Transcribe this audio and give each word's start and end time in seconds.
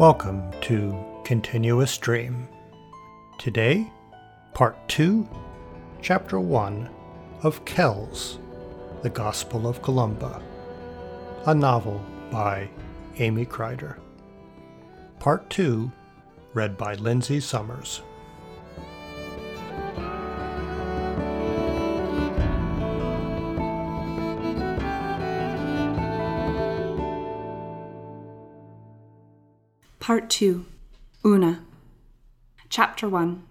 Welcome 0.00 0.50
to 0.62 0.98
Continuous 1.24 1.98
Dream. 1.98 2.48
Today, 3.38 3.92
Part 4.54 4.88
2, 4.88 5.28
Chapter 6.00 6.40
1 6.40 6.88
of 7.42 7.62
Kells, 7.66 8.38
The 9.02 9.10
Gospel 9.10 9.68
of 9.68 9.82
Columba, 9.82 10.40
a 11.44 11.54
novel 11.54 12.02
by 12.30 12.70
Amy 13.18 13.44
Crider. 13.44 13.98
Part 15.18 15.50
2, 15.50 15.92
read 16.54 16.78
by 16.78 16.96
Linsey 16.96 17.38
Summers. 17.42 18.00
Part 30.10 30.28
2 30.28 30.66
Una 31.24 31.64
Chapter 32.68 33.08
1 33.08 33.44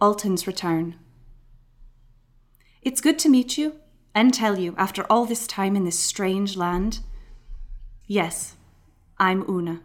Alton's 0.00 0.46
Return 0.46 0.94
It's 2.82 3.00
good 3.00 3.18
to 3.18 3.28
meet 3.28 3.58
you 3.58 3.80
and 4.14 4.32
tell 4.32 4.56
you 4.56 4.76
after 4.78 5.04
all 5.10 5.26
this 5.26 5.48
time 5.48 5.74
in 5.74 5.84
this 5.84 5.98
strange 5.98 6.56
land. 6.56 7.00
Yes, 8.06 8.54
I'm 9.18 9.44
Una. 9.50 9.80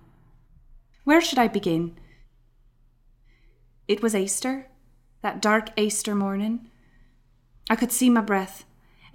Where 1.04 1.20
should 1.20 1.40
I 1.40 1.48
begin? 1.48 1.98
It 3.88 4.04
was 4.04 4.14
Easter, 4.14 4.68
that 5.24 5.42
dark 5.42 5.72
Easter 5.80 6.14
morning. 6.14 6.70
I 7.72 7.76
could 7.76 7.92
see 7.92 8.12
my 8.12 8.22
breath, 8.22 8.66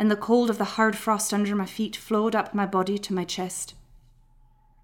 and 0.00 0.10
the 0.10 0.16
cold 0.16 0.50
of 0.50 0.58
the 0.58 0.74
hard 0.74 0.96
frost 0.96 1.32
under 1.32 1.54
my 1.54 1.66
feet 1.66 1.94
flowed 1.94 2.34
up 2.34 2.54
my 2.54 2.66
body 2.66 2.98
to 2.98 3.14
my 3.14 3.24
chest. 3.24 3.74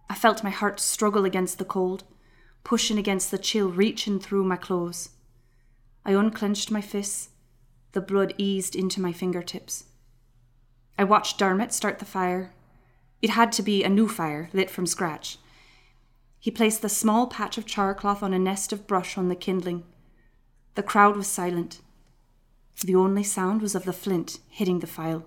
I 0.08 0.14
felt 0.14 0.44
my 0.44 0.50
heart 0.50 0.78
struggle 0.78 1.24
against 1.24 1.58
the 1.58 1.64
cold 1.64 2.04
pushing 2.64 2.98
against 2.98 3.30
the 3.30 3.38
chill 3.38 3.70
reaching 3.70 4.20
through 4.20 4.44
my 4.44 4.56
clothes. 4.56 5.10
I 6.04 6.12
unclenched 6.12 6.70
my 6.70 6.80
fists. 6.80 7.30
The 7.92 8.00
blood 8.00 8.34
eased 8.38 8.76
into 8.76 9.00
my 9.00 9.12
fingertips. 9.12 9.84
I 10.98 11.04
watched 11.04 11.38
Dermot 11.38 11.72
start 11.72 11.98
the 11.98 12.04
fire. 12.04 12.52
It 13.22 13.30
had 13.30 13.52
to 13.52 13.62
be 13.62 13.82
a 13.82 13.88
new 13.88 14.08
fire, 14.08 14.50
lit 14.52 14.70
from 14.70 14.86
scratch. 14.86 15.38
He 16.38 16.50
placed 16.50 16.82
the 16.82 16.88
small 16.88 17.26
patch 17.26 17.58
of 17.58 17.66
charcloth 17.66 18.22
on 18.22 18.32
a 18.32 18.38
nest 18.38 18.72
of 18.72 18.86
brush 18.86 19.18
on 19.18 19.28
the 19.28 19.36
kindling. 19.36 19.84
The 20.74 20.82
crowd 20.82 21.16
was 21.16 21.26
silent. 21.26 21.80
The 22.82 22.94
only 22.94 23.22
sound 23.22 23.60
was 23.60 23.74
of 23.74 23.84
the 23.84 23.92
flint 23.92 24.38
hitting 24.48 24.80
the 24.80 24.86
file. 24.86 25.26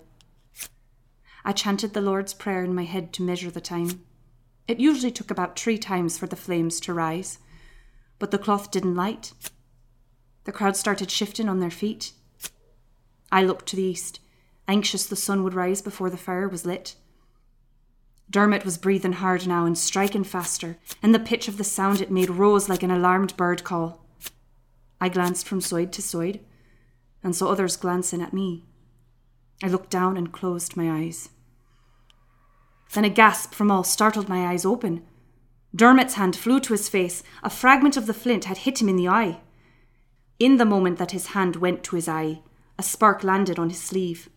I 1.44 1.52
chanted 1.52 1.92
the 1.92 2.00
Lord's 2.00 2.34
Prayer 2.34 2.64
in 2.64 2.74
my 2.74 2.84
head 2.84 3.12
to 3.12 3.22
measure 3.22 3.50
the 3.50 3.60
time. 3.60 4.04
It 4.66 4.80
usually 4.80 5.12
took 5.12 5.30
about 5.30 5.58
three 5.58 5.78
times 5.78 6.16
for 6.16 6.26
the 6.26 6.36
flames 6.36 6.80
to 6.80 6.94
rise, 6.94 7.38
but 8.18 8.30
the 8.30 8.38
cloth 8.38 8.70
didn't 8.70 8.94
light. 8.94 9.32
The 10.44 10.52
crowd 10.52 10.76
started 10.76 11.10
shifting 11.10 11.48
on 11.48 11.60
their 11.60 11.70
feet. 11.70 12.12
I 13.30 13.42
looked 13.42 13.66
to 13.66 13.76
the 13.76 13.82
east, 13.82 14.20
anxious 14.66 15.06
the 15.06 15.16
sun 15.16 15.42
would 15.44 15.54
rise 15.54 15.82
before 15.82 16.08
the 16.08 16.16
fire 16.16 16.48
was 16.48 16.64
lit. 16.64 16.94
Dermot 18.30 18.64
was 18.64 18.78
breathing 18.78 19.12
hard 19.12 19.46
now 19.46 19.66
and 19.66 19.76
striking 19.76 20.24
faster, 20.24 20.78
and 21.02 21.14
the 21.14 21.18
pitch 21.18 21.46
of 21.46 21.58
the 21.58 21.64
sound 21.64 22.00
it 22.00 22.10
made 22.10 22.30
rose 22.30 22.68
like 22.68 22.82
an 22.82 22.90
alarmed 22.90 23.36
bird 23.36 23.64
call. 23.64 24.06
I 25.00 25.10
glanced 25.10 25.46
from 25.46 25.60
side 25.60 25.92
to 25.92 26.02
side, 26.02 26.40
and 27.22 27.36
saw 27.36 27.50
others 27.50 27.76
glancing 27.76 28.22
at 28.22 28.32
me. 28.32 28.64
I 29.62 29.68
looked 29.68 29.90
down 29.90 30.16
and 30.16 30.32
closed 30.32 30.76
my 30.76 30.90
eyes. 30.90 31.28
Then 32.94 33.04
a 33.04 33.10
gasp 33.10 33.52
from 33.52 33.70
all 33.70 33.84
startled 33.84 34.28
my 34.28 34.46
eyes 34.46 34.64
open. 34.64 35.02
Dermot's 35.74 36.14
hand 36.14 36.36
flew 36.36 36.60
to 36.60 36.72
his 36.72 36.88
face. 36.88 37.22
A 37.42 37.50
fragment 37.50 37.96
of 37.96 38.06
the 38.06 38.14
flint 38.14 38.44
had 38.44 38.58
hit 38.58 38.80
him 38.80 38.88
in 38.88 38.96
the 38.96 39.08
eye. 39.08 39.40
In 40.38 40.56
the 40.56 40.64
moment 40.64 40.98
that 40.98 41.10
his 41.10 41.28
hand 41.28 41.56
went 41.56 41.82
to 41.84 41.96
his 41.96 42.08
eye, 42.08 42.40
a 42.78 42.82
spark 42.82 43.24
landed 43.24 43.58
on 43.58 43.70
his 43.70 43.80
sleeve. 43.80 44.28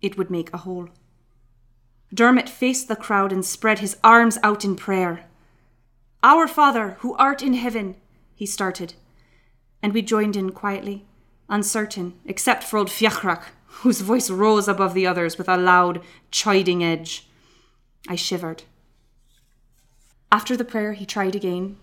It 0.00 0.16
would 0.16 0.30
make 0.30 0.52
a 0.52 0.58
hole. 0.58 0.88
Dermot 2.14 2.48
faced 2.48 2.88
the 2.88 2.96
crowd 2.96 3.32
and 3.32 3.44
spread 3.44 3.80
his 3.80 3.96
arms 4.02 4.38
out 4.42 4.64
in 4.64 4.76
prayer. 4.76 5.26
Our 6.22 6.48
Father, 6.48 6.96
who 7.00 7.14
art 7.14 7.42
in 7.42 7.54
heaven, 7.54 7.96
he 8.34 8.46
started, 8.46 8.94
and 9.82 9.92
we 9.92 10.02
joined 10.02 10.36
in 10.36 10.50
quietly, 10.50 11.06
uncertain, 11.48 12.14
except 12.24 12.64
for 12.64 12.78
old 12.78 12.88
Fiachrach, 12.88 13.44
whose 13.66 14.00
voice 14.00 14.30
rose 14.30 14.68
above 14.68 14.94
the 14.94 15.06
others 15.06 15.38
with 15.38 15.48
a 15.48 15.56
loud, 15.56 16.02
chiding 16.30 16.82
edge. 16.82 17.29
I 18.08 18.16
shivered. 18.16 18.64
After 20.32 20.56
the 20.56 20.64
prayer, 20.64 20.92
he 20.92 21.06
tried 21.06 21.34
again. 21.34 21.76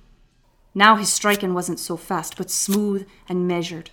Now 0.74 0.96
his 0.96 1.10
striking 1.10 1.54
wasn't 1.54 1.80
so 1.80 1.98
fast, 1.98 2.38
but 2.38 2.52
smooth 2.52 3.08
and 3.28 3.48
measured. 3.48 3.90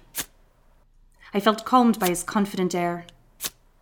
I 1.32 1.40
felt 1.40 1.64
calmed 1.64 1.98
by 1.98 2.08
his 2.08 2.22
confident 2.22 2.74
air. 2.74 3.06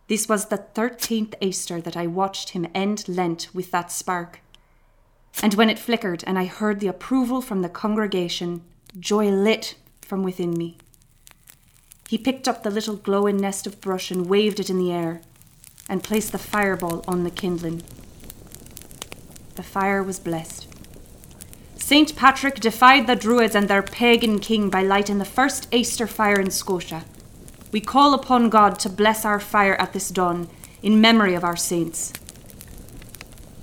This 0.07 0.27
was 0.27 0.47
the 0.47 0.57
thirteenth 0.57 1.35
Easter 1.39 1.79
that 1.81 1.95
I 1.95 2.07
watched 2.07 2.49
him 2.49 2.67
end 2.73 3.05
Lent 3.07 3.49
with 3.53 3.71
that 3.71 3.91
spark. 3.91 4.41
And 5.41 5.53
when 5.53 5.69
it 5.69 5.79
flickered 5.79 6.23
and 6.25 6.37
I 6.37 6.45
heard 6.45 6.79
the 6.79 6.87
approval 6.87 7.41
from 7.41 7.61
the 7.61 7.69
congregation, 7.69 8.63
joy 8.99 9.29
lit 9.29 9.75
from 10.01 10.23
within 10.23 10.51
me. 10.51 10.77
He 12.09 12.17
picked 12.17 12.47
up 12.47 12.63
the 12.63 12.69
little 12.69 12.95
glowing 12.95 13.37
nest 13.37 13.65
of 13.65 13.81
brush 13.81 14.11
and 14.11 14.27
waved 14.27 14.59
it 14.59 14.69
in 14.69 14.77
the 14.77 14.91
air, 14.91 15.21
and 15.89 16.03
placed 16.03 16.31
the 16.31 16.37
fireball 16.37 17.03
on 17.07 17.23
the 17.23 17.31
kindling. 17.31 17.81
The 19.55 19.63
fire 19.63 20.01
was 20.01 20.19
blessed. 20.19 20.67
St. 21.75 22.15
Patrick 22.15 22.59
defied 22.59 23.05
the 23.05 23.15
Druids 23.15 23.53
and 23.53 23.67
their 23.67 23.83
pagan 23.83 24.39
king 24.39 24.69
by 24.71 24.81
lighting 24.81 25.19
the 25.19 25.25
first 25.25 25.67
Easter 25.71 26.07
fire 26.07 26.39
in 26.39 26.49
Scotia. 26.49 27.03
We 27.71 27.79
call 27.79 28.15
upon 28.15 28.49
God 28.49 28.79
to 28.79 28.89
bless 28.89 29.25
our 29.25 29.39
fire 29.39 29.75
at 29.75 29.93
this 29.93 30.09
dawn 30.09 30.49
in 30.81 30.99
memory 30.99 31.35
of 31.35 31.43
our 31.43 31.55
saints. 31.55 32.11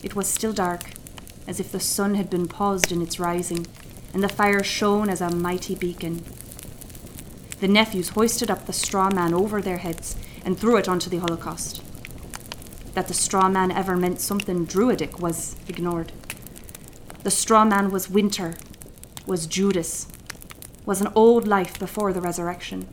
It 0.03 0.15
was 0.15 0.29
still 0.29 0.53
dark, 0.53 0.91
as 1.49 1.59
if 1.59 1.73
the 1.73 1.81
sun 1.81 2.15
had 2.15 2.31
been 2.31 2.47
paused 2.47 2.93
in 2.93 3.03
its 3.03 3.19
rising, 3.19 3.67
and 4.15 4.23
the 4.23 4.29
fire 4.29 4.63
shone 4.63 5.09
as 5.09 5.21
a 5.21 5.35
mighty 5.35 5.75
beacon. 5.75 6.25
The 7.59 7.69
nephews 7.69 8.11
hoisted 8.11 8.51
up 8.51 8.67
the 8.67 8.73
straw 8.73 9.11
man 9.11 9.35
over 9.35 9.61
their 9.61 9.79
heads 9.79 10.17
and 10.45 10.57
threw 10.57 10.77
it 10.77 10.89
onto 10.89 11.11
the 11.11 11.19
Holocaust 11.19 11.83
that 12.95 13.09
the 13.09 13.15
straw 13.15 13.49
man 13.49 13.71
ever 13.71 13.97
meant 13.97 14.21
something 14.21 14.65
druidic 14.65 15.21
was 15.21 15.57
ignored. 15.69 16.13
The 17.23 17.31
straw 17.31 17.65
man 17.65 17.91
was 17.91 18.11
winter, 18.11 18.55
was 19.27 19.47
Judas, 19.47 20.09
was 20.87 21.01
an 21.01 21.13
old 21.15 21.47
life 21.47 21.79
before 21.79 22.13
the 22.13 22.21
resurrection. 22.21 22.89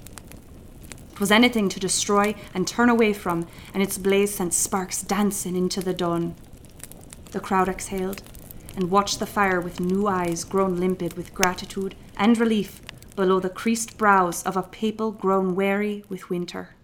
It 1.12 1.20
was 1.20 1.32
anything 1.32 1.68
to 1.70 1.80
destroy 1.80 2.36
and 2.54 2.68
turn 2.68 2.90
away 2.90 3.14
from, 3.14 3.48
and 3.74 3.82
its 3.82 3.98
blaze 3.98 4.36
sent 4.36 4.54
sparks 4.54 5.02
dancing 5.02 5.56
into 5.56 5.82
the 5.82 5.94
dawn. 5.94 6.36
The 7.32 7.40
crowd 7.40 7.68
exhaled 7.68 8.22
and 8.76 8.92
watched 8.92 9.18
the 9.20 9.26
fire 9.26 9.60
with 9.60 9.80
new 9.80 10.08
eyes 10.08 10.44
grown 10.44 10.78
limpid 10.78 11.16
with 11.16 11.34
gratitude 11.34 11.96
and 12.16 12.38
relief 12.38 12.82
below 13.16 13.40
the 13.40 13.50
creased 13.50 13.98
brows 13.98 14.44
of 14.44 14.56
a 14.56 14.62
people 14.62 15.12
grown 15.12 15.56
weary 15.56 16.04
with 16.08 16.30
winter. 16.30 16.77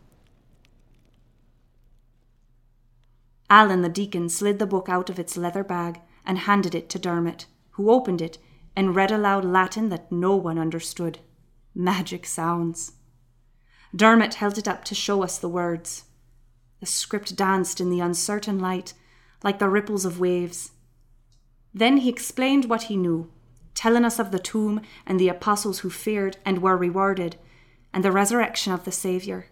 Alan 3.50 3.82
the 3.82 3.90
deacon 3.90 4.30
slid 4.30 4.60
the 4.60 4.66
book 4.66 4.90
out 4.90 5.10
of 5.10 5.20
its 5.20 5.38
leather 5.38 5.64
bag 5.64 6.02
and 6.26 6.40
handed 6.40 6.74
it 6.74 6.90
to 6.90 7.00
Dermot, 7.00 7.46
who 7.72 7.92
opened 7.92 8.22
it 8.22 8.38
and 8.76 8.96
read 8.96 9.12
aloud 9.12 9.46
Latin 9.46 9.90
that 9.90 10.12
no 10.12 10.36
one 10.36 10.58
understood. 10.58 11.20
Magic 11.76 12.26
sounds. 12.26 12.94
Dermot 13.96 14.36
held 14.36 14.58
it 14.58 14.68
up 14.68 14.84
to 14.86 14.96
show 14.96 15.24
us 15.24 15.38
the 15.38 15.50
words. 15.50 16.06
The 16.80 16.86
script 16.86 17.36
danced 17.36 17.80
in 17.80 17.90
the 17.90 18.00
uncertain 18.00 18.60
light 18.60 18.94
like 19.44 19.60
the 19.60 19.70
ripples 19.70 20.06
of 20.06 20.20
waves. 20.20 20.72
Then 21.74 21.98
he 21.98 22.10
explained 22.10 22.66
what 22.66 22.84
he 22.84 22.98
knew, 22.98 23.32
telling 23.76 24.06
us 24.06 24.20
of 24.20 24.32
the 24.32 24.40
tomb 24.40 24.82
and 25.06 25.20
the 25.20 25.30
apostles 25.30 25.80
who 25.80 25.90
feared 25.90 26.38
and 26.46 26.62
were 26.62 26.78
rewarded, 26.78 27.36
and 27.94 28.04
the 28.04 28.12
resurrection 28.12 28.74
of 28.74 28.86
the 28.86 28.92
Saviour. 28.92 29.48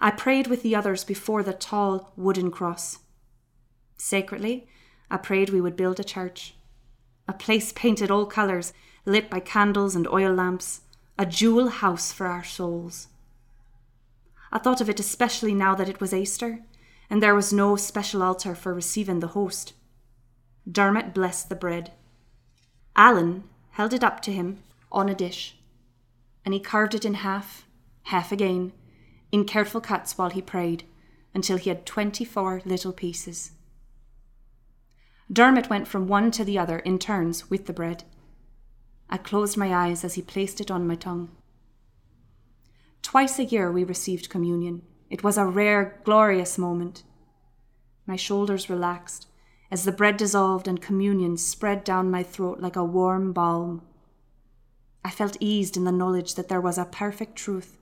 I 0.00 0.10
prayed 0.10 0.46
with 0.46 0.62
the 0.62 0.76
others 0.76 1.02
before 1.04 1.42
the 1.42 1.52
tall 1.52 2.12
wooden 2.16 2.50
cross. 2.50 2.98
Sacredly, 3.96 4.68
I 5.10 5.16
prayed 5.16 5.50
we 5.50 5.60
would 5.60 5.76
build 5.76 5.98
a 5.98 6.04
church, 6.04 6.54
a 7.26 7.32
place 7.32 7.72
painted 7.72 8.10
all 8.10 8.26
colours, 8.26 8.72
lit 9.04 9.28
by 9.28 9.40
candles 9.40 9.96
and 9.96 10.06
oil 10.08 10.32
lamps, 10.32 10.82
a 11.18 11.26
jewel 11.26 11.68
house 11.68 12.12
for 12.12 12.26
our 12.26 12.44
souls. 12.44 13.08
I 14.52 14.58
thought 14.58 14.80
of 14.80 14.88
it 14.88 15.00
especially 15.00 15.52
now 15.52 15.74
that 15.74 15.88
it 15.88 16.00
was 16.00 16.14
Easter, 16.14 16.60
and 17.10 17.22
there 17.22 17.34
was 17.34 17.52
no 17.52 17.74
special 17.76 18.22
altar 18.22 18.54
for 18.54 18.72
receiving 18.72 19.20
the 19.20 19.28
host. 19.28 19.72
Dermot 20.70 21.12
blessed 21.12 21.48
the 21.48 21.56
bread. 21.56 21.90
Alan 22.94 23.44
held 23.72 23.92
it 23.92 24.04
up 24.04 24.20
to 24.22 24.32
him 24.32 24.62
on 24.92 25.08
a 25.08 25.14
dish, 25.14 25.56
and 26.44 26.54
he 26.54 26.60
carved 26.60 26.94
it 26.94 27.04
in 27.04 27.14
half, 27.14 27.66
half 28.04 28.30
again, 28.30 28.72
in 29.30 29.44
careful 29.44 29.80
cuts 29.80 30.16
while 30.16 30.30
he 30.30 30.42
prayed, 30.42 30.84
until 31.34 31.56
he 31.56 31.70
had 31.70 31.84
twenty 31.86 32.24
four 32.24 32.62
little 32.64 32.92
pieces. 32.92 33.52
Dermot 35.30 35.68
went 35.68 35.86
from 35.86 36.08
one 36.08 36.30
to 36.30 36.44
the 36.44 36.58
other 36.58 36.78
in 36.78 36.98
turns 36.98 37.50
with 37.50 37.66
the 37.66 37.72
bread. 37.72 38.04
I 39.10 39.18
closed 39.18 39.56
my 39.56 39.74
eyes 39.74 40.04
as 40.04 40.14
he 40.14 40.22
placed 40.22 40.60
it 40.60 40.70
on 40.70 40.86
my 40.86 40.94
tongue. 40.94 41.30
Twice 43.02 43.38
a 43.38 43.44
year 43.44 43.70
we 43.70 43.84
received 43.84 44.30
communion. 44.30 44.82
It 45.10 45.22
was 45.22 45.38
a 45.38 45.46
rare, 45.46 46.00
glorious 46.04 46.58
moment. 46.58 47.02
My 48.06 48.16
shoulders 48.16 48.68
relaxed 48.68 49.26
as 49.70 49.84
the 49.84 49.92
bread 49.92 50.16
dissolved 50.16 50.66
and 50.66 50.80
communion 50.80 51.36
spread 51.36 51.84
down 51.84 52.10
my 52.10 52.22
throat 52.22 52.60
like 52.60 52.76
a 52.76 52.84
warm 52.84 53.32
balm. 53.32 53.82
I 55.04 55.10
felt 55.10 55.36
eased 55.40 55.76
in 55.76 55.84
the 55.84 55.92
knowledge 55.92 56.34
that 56.34 56.48
there 56.48 56.60
was 56.60 56.78
a 56.78 56.84
perfect 56.84 57.36
truth 57.36 57.77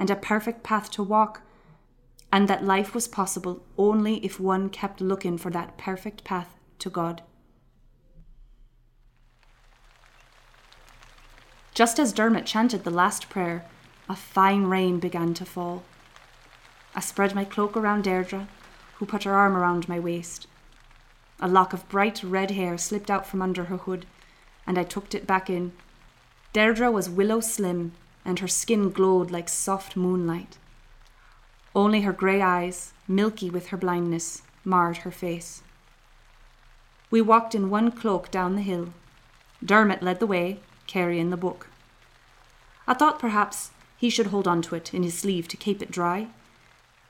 and 0.00 0.08
a 0.08 0.16
perfect 0.16 0.62
path 0.62 0.90
to 0.90 1.02
walk, 1.02 1.42
and 2.32 2.48
that 2.48 2.64
life 2.64 2.94
was 2.94 3.06
possible 3.06 3.62
only 3.76 4.16
if 4.24 4.40
one 4.40 4.70
kept 4.70 5.02
looking 5.02 5.36
for 5.36 5.50
that 5.50 5.76
perfect 5.76 6.24
path 6.24 6.54
to 6.78 6.88
God. 6.88 7.22
Just 11.74 11.98
as 12.00 12.14
Dermot 12.14 12.46
chanted 12.46 12.82
the 12.82 12.90
last 12.90 13.28
prayer, 13.28 13.66
a 14.08 14.16
fine 14.16 14.64
rain 14.64 14.98
began 14.98 15.34
to 15.34 15.44
fall. 15.44 15.82
I 16.94 17.00
spread 17.00 17.34
my 17.34 17.44
cloak 17.44 17.76
around 17.76 18.04
Deirdre, 18.04 18.48
who 18.94 19.06
put 19.06 19.24
her 19.24 19.34
arm 19.34 19.54
around 19.54 19.86
my 19.86 20.00
waist. 20.00 20.46
A 21.40 21.46
lock 21.46 21.74
of 21.74 21.88
bright 21.90 22.22
red 22.22 22.52
hair 22.52 22.78
slipped 22.78 23.10
out 23.10 23.26
from 23.26 23.42
under 23.42 23.64
her 23.64 23.76
hood, 23.76 24.06
and 24.66 24.78
I 24.78 24.84
tucked 24.84 25.14
it 25.14 25.26
back 25.26 25.50
in. 25.50 25.72
Deirdre 26.54 26.90
was 26.90 27.10
willow 27.10 27.40
slim, 27.40 27.92
and 28.24 28.38
her 28.38 28.48
skin 28.48 28.90
glowed 28.90 29.30
like 29.30 29.48
soft 29.48 29.96
moonlight. 29.96 30.58
Only 31.74 32.02
her 32.02 32.12
grey 32.12 32.42
eyes, 32.42 32.92
milky 33.06 33.50
with 33.50 33.68
her 33.68 33.76
blindness, 33.76 34.42
marred 34.64 34.98
her 34.98 35.10
face. 35.10 35.62
We 37.10 37.22
walked 37.22 37.54
in 37.54 37.70
one 37.70 37.90
cloak 37.90 38.30
down 38.30 38.54
the 38.54 38.62
hill. 38.62 38.92
Dermot 39.64 40.02
led 40.02 40.20
the 40.20 40.26
way, 40.26 40.60
carrying 40.86 41.30
the 41.30 41.36
book. 41.36 41.68
I 42.86 42.94
thought 42.94 43.18
perhaps 43.18 43.70
he 43.96 44.10
should 44.10 44.28
hold 44.28 44.48
on 44.48 44.62
to 44.62 44.74
it 44.74 44.94
in 44.94 45.02
his 45.02 45.18
sleeve 45.18 45.46
to 45.48 45.56
keep 45.56 45.82
it 45.82 45.90
dry, 45.90 46.28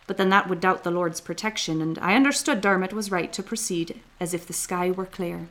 but 0.07 0.17
then 0.17 0.29
that 0.31 0.49
would 0.49 0.61
doubt 0.61 0.83
the 0.83 0.91
Lord's 0.91 1.21
protection, 1.21 1.81
and 1.81 1.99
I 2.01 2.17
understood 2.17 2.61
Dermot 2.61 2.93
was 2.93 3.13
right 3.13 3.33
to 3.33 3.43
proceed 3.43 4.01
as 4.19 4.35
if 4.35 4.47
the 4.47 4.53
sky 4.53 4.91
were 4.91 5.07
clear. 5.07 5.49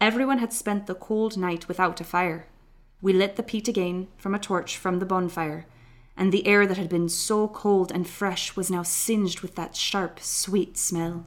Everyone 0.00 0.38
had 0.38 0.52
spent 0.52 0.86
the 0.86 0.94
cold 0.94 1.36
night 1.36 1.68
without 1.68 2.00
a 2.00 2.04
fire. 2.04 2.46
We 3.00 3.12
lit 3.12 3.36
the 3.36 3.42
peat 3.42 3.68
again 3.68 4.08
from 4.16 4.34
a 4.34 4.38
torch 4.38 4.76
from 4.76 4.98
the 4.98 5.06
bonfire, 5.06 5.66
and 6.16 6.32
the 6.32 6.46
air 6.46 6.66
that 6.66 6.78
had 6.78 6.88
been 6.88 7.08
so 7.08 7.46
cold 7.48 7.92
and 7.92 8.08
fresh 8.08 8.56
was 8.56 8.70
now 8.70 8.82
singed 8.82 9.40
with 9.40 9.54
that 9.56 9.76
sharp, 9.76 10.18
sweet 10.20 10.78
smell. 10.78 11.26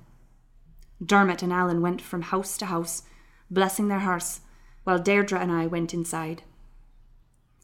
Dermot 1.03 1.43
and 1.43 1.53
Alan 1.53 1.81
went 1.81 2.01
from 2.01 2.23
house 2.23 2.57
to 2.57 2.65
house, 2.65 3.03
blessing 3.49 3.87
their 3.87 3.99
hearths, 3.99 4.41
while 4.83 4.99
Deirdre 4.99 5.39
and 5.39 5.51
I 5.51 5.67
went 5.67 5.93
inside. 5.93 6.43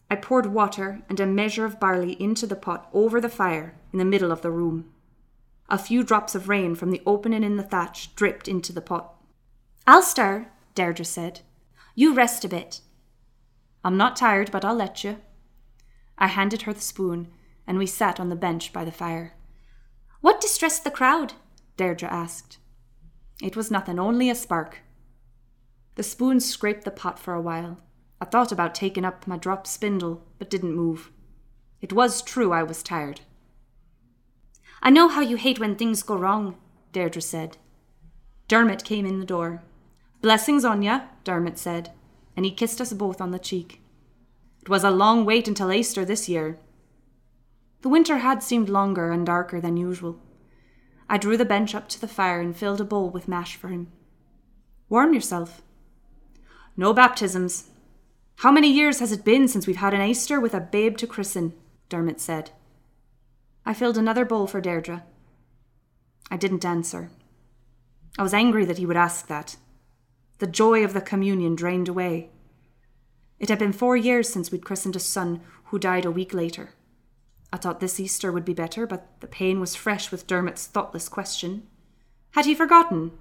I 0.10 0.16
poured 0.16 0.46
water 0.46 1.02
and 1.10 1.20
a 1.20 1.26
measure 1.26 1.66
of 1.66 1.80
barley 1.80 2.14
into 2.22 2.46
the 2.46 2.56
pot 2.56 2.88
over 2.94 3.20
the 3.20 3.30
fire 3.30 3.76
in 3.92 3.98
the 3.98 4.06
middle 4.06 4.32
of 4.32 4.42
the 4.42 4.52
room. 4.52 4.92
A 5.68 5.80
few 5.80 6.04
drops 6.04 6.36
of 6.36 6.48
rain 6.48 6.76
from 6.76 6.92
the 6.92 7.02
opening 7.08 7.44
in 7.44 7.58
the 7.58 7.64
thatch 7.64 8.16
dripped 8.16 8.48
into 8.48 8.72
the 8.72 8.82
pot. 8.82 9.16
I'll 9.88 10.04
stir, 10.04 10.48
Deirdre 10.76 11.06
said. 11.06 11.42
You 11.96 12.14
rest 12.14 12.46
a 12.46 12.48
bit. 12.48 12.82
I'm 13.86 13.96
not 13.96 14.18
tired, 14.18 14.52
but 14.52 14.66
I'll 14.66 14.76
let 14.76 15.04
you. 15.04 15.18
I 16.18 16.28
handed 16.28 16.64
her 16.64 16.74
the 16.74 16.82
spoon, 16.82 17.32
and 17.66 17.78
we 17.78 17.86
sat 17.86 18.20
on 18.20 18.30
the 18.30 18.36
bench 18.36 18.74
by 18.74 18.84
the 18.84 18.92
fire. 18.92 19.36
What 20.22 20.42
distressed 20.42 20.84
the 20.84 20.92
crowd? 20.92 21.34
Deirdre 21.78 22.10
asked. 22.10 22.58
It 23.42 23.56
was 23.56 23.70
nothing, 23.70 24.00
only 24.00 24.30
a 24.30 24.36
spark. 24.36 24.80
The 25.96 26.04
spoon 26.04 26.40
scraped 26.40 26.84
the 26.84 26.92
pot 26.92 27.20
for 27.20 27.34
a 27.34 27.42
while, 27.42 27.80
I 28.20 28.26
thought 28.26 28.52
about 28.52 28.74
taking 28.74 29.06
up 29.06 29.28
my 29.28 29.38
drop 29.38 29.68
spindle, 29.68 30.24
but 30.40 30.50
didn't 30.50 30.76
move. 30.76 31.12
It 31.80 31.94
was 31.94 32.22
true 32.22 32.54
I 32.54 32.64
was 32.64 32.82
tired. 32.82 33.22
I 34.82 34.90
know 34.90 35.10
how 35.10 35.22
you 35.22 35.36
hate 35.36 35.60
when 35.60 35.76
things 35.76 36.02
go 36.02 36.16
wrong, 36.16 36.58
Deirdre 36.92 37.22
said. 37.22 37.58
Dermot 38.48 38.84
came 38.84 39.06
in 39.06 39.20
the 39.20 39.26
door. 39.26 39.64
Blessings 40.22 40.66
on 40.66 40.82
ya, 40.82 41.02
Dermot 41.24 41.60
said, 41.60 41.92
and 42.36 42.46
he 42.46 42.52
kissed 42.52 42.82
us 42.82 42.94
both 42.94 43.22
on 43.22 43.32
the 43.32 43.40
cheek. 43.40 43.82
It 44.62 44.70
was 44.70 44.84
a 44.84 44.92
long 44.92 45.26
wait 45.26 45.48
until 45.48 45.72
Easter 45.72 46.04
this 46.04 46.28
year. 46.28 46.58
The 47.82 47.90
winter 47.90 48.18
had 48.18 48.42
seemed 48.42 48.70
longer 48.70 49.12
and 49.12 49.26
darker 49.26 49.62
than 49.62 49.78
usual. 49.78 50.20
I 51.08 51.18
drew 51.18 51.38
the 51.38 51.46
bench 51.46 51.76
up 51.76 51.88
to 51.90 52.02
the 52.02 52.08
fire 52.08 52.42
and 52.42 52.56
filled 52.56 52.82
a 52.82 52.86
bowl 52.86 53.10
with 53.10 53.28
mash 53.28 53.56
for 53.56 53.68
him. 53.68 53.92
Warm 54.90 55.14
yourself. 55.14 55.62
No 56.76 56.94
baptisms, 56.94 57.70
how 58.40 58.52
many 58.52 58.70
years 58.72 59.00
has 59.00 59.12
it 59.12 59.24
been 59.24 59.48
since 59.48 59.66
we've 59.66 59.78
had 59.78 59.94
an 59.94 60.02
Easter 60.02 60.40
with 60.40 60.54
a 60.54 60.60
babe 60.60 60.98
to 60.98 61.08
christen? 61.08 61.54
Dermot 61.90 62.20
said. 62.20 62.52
I 63.66 63.74
filled 63.74 63.98
another 63.98 64.26
bowl 64.26 64.46
for 64.46 64.60
Deirdre. 64.60 65.04
I 66.30 66.38
didn't 66.38 66.66
answer. 66.66 67.10
I 68.18 68.24
was 68.24 68.34
angry 68.34 68.66
that 68.66 68.78
he 68.78 68.86
would 68.86 68.98
ask 68.98 69.28
that. 69.28 69.56
The 70.40 70.48
joy 70.48 70.84
of 70.84 70.94
the 70.94 71.02
communion 71.02 71.56
drained 71.56 71.88
away. 71.88 72.30
It 73.40 73.50
had 73.50 73.60
been 73.60 73.74
four 73.74 73.96
years 73.96 74.30
since 74.30 74.52
we'd 74.52 74.66
christened 74.66 74.96
a 74.96 75.00
son 75.00 75.42
who 75.66 75.80
died 75.80 76.06
a 76.06 76.12
week 76.12 76.34
later. 76.34 76.72
I 77.54 77.58
thought 77.58 77.80
this 77.80 78.00
Easter 78.00 78.32
would 78.32 78.46
be 78.46 78.54
better, 78.54 78.86
but 78.86 79.08
the 79.22 79.28
pain 79.28 79.60
was 79.60 79.76
fresh 79.76 80.12
with 80.12 80.28
Dermot's 80.28 80.68
thoughtless 80.68 81.08
question. 81.08 81.68
Had 82.32 82.46
he 82.46 82.54
forgotten? 82.54 83.12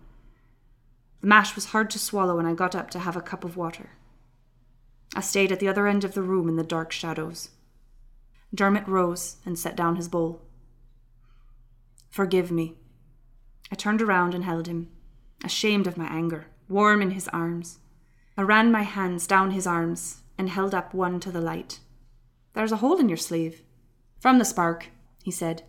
The 1.20 1.28
mash 1.28 1.55
was 1.55 1.66
hard 1.66 1.88
to 1.90 1.99
swallow, 1.99 2.38
and 2.38 2.49
I 2.49 2.55
got 2.55 2.75
up 2.75 2.90
to 2.90 2.99
have 2.99 3.16
a 3.16 3.22
cup 3.22 3.44
of 3.44 3.56
water. 3.56 3.90
I 5.14 5.20
stayed 5.20 5.52
at 5.52 5.61
the 5.61 5.69
other 5.69 5.87
end 5.87 6.02
of 6.02 6.14
the 6.14 6.22
room 6.22 6.49
in 6.49 6.56
the 6.56 6.64
dark 6.64 6.90
shadows. 6.90 7.50
Dermot 8.52 8.87
rose 8.88 9.37
and 9.46 9.58
set 9.58 9.76
down 9.76 9.96
his 9.96 10.08
bowl. 10.08 10.43
Forgive 12.11 12.50
me. 12.50 12.75
I 13.70 13.76
turned 13.76 14.02
around 14.02 14.34
and 14.34 14.44
held 14.44 14.66
him, 14.66 14.90
ashamed 15.44 15.87
of 15.87 15.96
my 15.96 16.06
anger, 16.06 16.46
warm 16.69 17.02
in 17.02 17.12
his 17.12 17.28
arms. 17.28 17.78
I 18.37 18.43
ran 18.43 18.72
my 18.72 18.82
hands 18.82 19.26
down 19.26 19.50
his 19.50 19.66
arms 19.66 20.22
and 20.37 20.49
held 20.49 20.75
up 20.75 20.94
one 20.94 21.21
to 21.21 21.30
the 21.30 21.40
light. 21.40 21.80
There's 22.54 22.73
a 22.73 22.76
hole 22.76 22.99
in 22.99 23.09
your 23.09 23.18
sleeve. 23.18 23.62
From 24.21 24.38
the 24.38 24.44
spark, 24.44 24.88
he 25.23 25.30
said. 25.30 25.62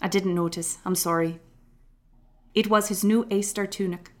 I 0.00 0.08
didn't 0.08 0.34
notice. 0.34 0.78
I'm 0.84 0.94
sorry. 0.94 1.40
It 2.54 2.68
was 2.68 2.88
his 2.88 3.04
new 3.04 3.26
Easter 3.30 3.66
tunic. 3.66 4.12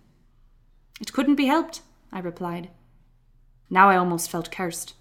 It 1.00 1.12
couldn't 1.12 1.34
be 1.36 1.46
helped, 1.46 1.82
I 2.12 2.20
replied. 2.20 2.70
Now 3.68 3.88
I 3.88 3.96
almost 3.96 4.30
felt 4.30 4.50
cursed. 4.50 4.94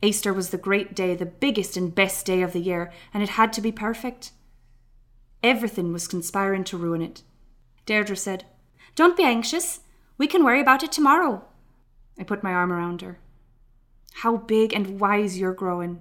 Easter 0.00 0.32
was 0.32 0.50
the 0.50 0.58
great 0.58 0.94
day, 0.94 1.14
the 1.14 1.26
biggest 1.26 1.76
and 1.76 1.94
best 1.94 2.24
day 2.24 2.42
of 2.42 2.52
the 2.52 2.60
year, 2.60 2.92
and 3.12 3.22
it 3.22 3.30
had 3.30 3.52
to 3.54 3.60
be 3.60 3.72
perfect. 3.72 4.30
Everything 5.42 5.92
was 5.92 6.06
conspiring 6.06 6.64
to 6.64 6.76
ruin 6.76 7.02
it. 7.02 7.22
Deirdre 7.86 8.16
said, 8.16 8.44
Don't 8.94 9.16
be 9.16 9.24
anxious. 9.24 9.80
We 10.18 10.26
can 10.26 10.44
worry 10.44 10.60
about 10.60 10.82
it 10.82 10.90
tomorrow. 10.90 11.44
I 12.18 12.24
put 12.24 12.42
my 12.42 12.52
arm 12.52 12.72
around 12.72 13.02
her. 13.02 13.20
How 14.14 14.36
big 14.36 14.74
and 14.74 14.98
wise 14.98 15.38
you're 15.38 15.54
growing. 15.54 16.00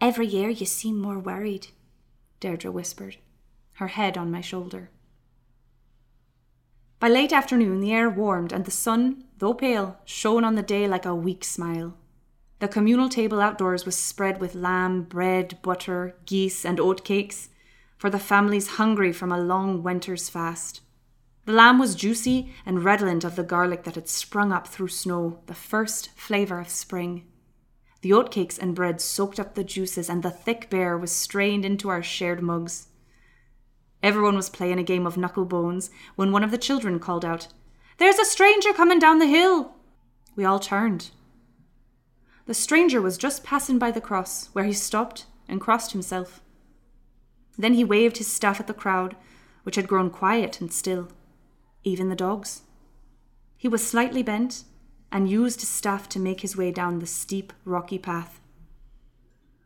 Every 0.00 0.26
year 0.26 0.48
you 0.48 0.66
seem 0.66 0.98
more 0.98 1.18
worried, 1.18 1.66
Deirdre 2.38 2.70
whispered, 2.70 3.16
her 3.74 3.88
head 3.88 4.16
on 4.16 4.30
my 4.30 4.40
shoulder. 4.40 4.90
By 7.00 7.08
late 7.08 7.32
afternoon, 7.32 7.80
the 7.80 7.92
air 7.92 8.08
warmed, 8.08 8.52
and 8.52 8.64
the 8.64 8.70
sun, 8.70 9.24
though 9.38 9.54
pale, 9.54 9.98
shone 10.04 10.44
on 10.44 10.54
the 10.54 10.62
day 10.62 10.86
like 10.86 11.04
a 11.04 11.14
weak 11.14 11.44
smile. 11.44 11.96
The 12.60 12.68
communal 12.68 13.08
table 13.08 13.40
outdoors 13.40 13.84
was 13.84 13.96
spread 13.96 14.38
with 14.38 14.54
lamb, 14.54 15.04
bread, 15.04 15.58
butter, 15.62 16.14
geese, 16.24 16.64
and 16.64 16.78
oat 16.78 17.04
cakes, 17.04 17.48
for 17.96 18.10
the 18.10 18.18
families 18.18 18.76
hungry 18.76 19.12
from 19.12 19.32
a 19.32 19.40
long 19.40 19.82
winter's 19.82 20.28
fast. 20.28 20.82
The 21.50 21.56
lamb 21.56 21.80
was 21.80 21.96
juicy 21.96 22.54
and 22.64 22.84
redolent 22.84 23.24
of 23.24 23.34
the 23.34 23.42
garlic 23.42 23.82
that 23.82 23.96
had 23.96 24.08
sprung 24.08 24.52
up 24.52 24.68
through 24.68 24.86
snow, 24.86 25.40
the 25.46 25.52
first 25.52 26.10
flavour 26.14 26.60
of 26.60 26.68
spring. 26.68 27.26
The 28.02 28.10
oatcakes 28.10 28.56
and 28.56 28.72
bread 28.72 29.00
soaked 29.00 29.40
up 29.40 29.56
the 29.56 29.64
juices, 29.64 30.08
and 30.08 30.22
the 30.22 30.30
thick 30.30 30.70
beer 30.70 30.96
was 30.96 31.10
strained 31.10 31.64
into 31.64 31.88
our 31.88 32.04
shared 32.04 32.40
mugs. 32.40 32.86
Everyone 34.00 34.36
was 34.36 34.48
playing 34.48 34.78
a 34.78 34.84
game 34.84 35.08
of 35.08 35.16
knuckle 35.16 35.44
bones 35.44 35.90
when 36.14 36.30
one 36.30 36.44
of 36.44 36.52
the 36.52 36.56
children 36.56 37.00
called 37.00 37.24
out, 37.24 37.48
There's 37.96 38.20
a 38.20 38.24
stranger 38.24 38.72
coming 38.72 39.00
down 39.00 39.18
the 39.18 39.26
hill! 39.26 39.74
We 40.36 40.44
all 40.44 40.60
turned. 40.60 41.10
The 42.46 42.54
stranger 42.54 43.02
was 43.02 43.18
just 43.18 43.42
passing 43.42 43.76
by 43.76 43.90
the 43.90 44.00
cross, 44.00 44.50
where 44.52 44.66
he 44.66 44.72
stopped 44.72 45.26
and 45.48 45.60
crossed 45.60 45.90
himself. 45.90 46.42
Then 47.58 47.74
he 47.74 47.82
waved 47.82 48.18
his 48.18 48.32
staff 48.32 48.60
at 48.60 48.68
the 48.68 48.72
crowd, 48.72 49.16
which 49.64 49.74
had 49.74 49.88
grown 49.88 50.10
quiet 50.10 50.60
and 50.60 50.72
still, 50.72 51.08
even 51.84 52.08
the 52.08 52.16
dogs. 52.16 52.62
He 53.56 53.68
was 53.68 53.86
slightly 53.86 54.22
bent 54.22 54.64
and 55.12 55.28
used 55.28 55.60
his 55.60 55.68
staff 55.68 56.08
to 56.10 56.18
make 56.18 56.40
his 56.40 56.56
way 56.56 56.70
down 56.70 56.98
the 56.98 57.06
steep, 57.06 57.52
rocky 57.64 57.98
path. 57.98 58.40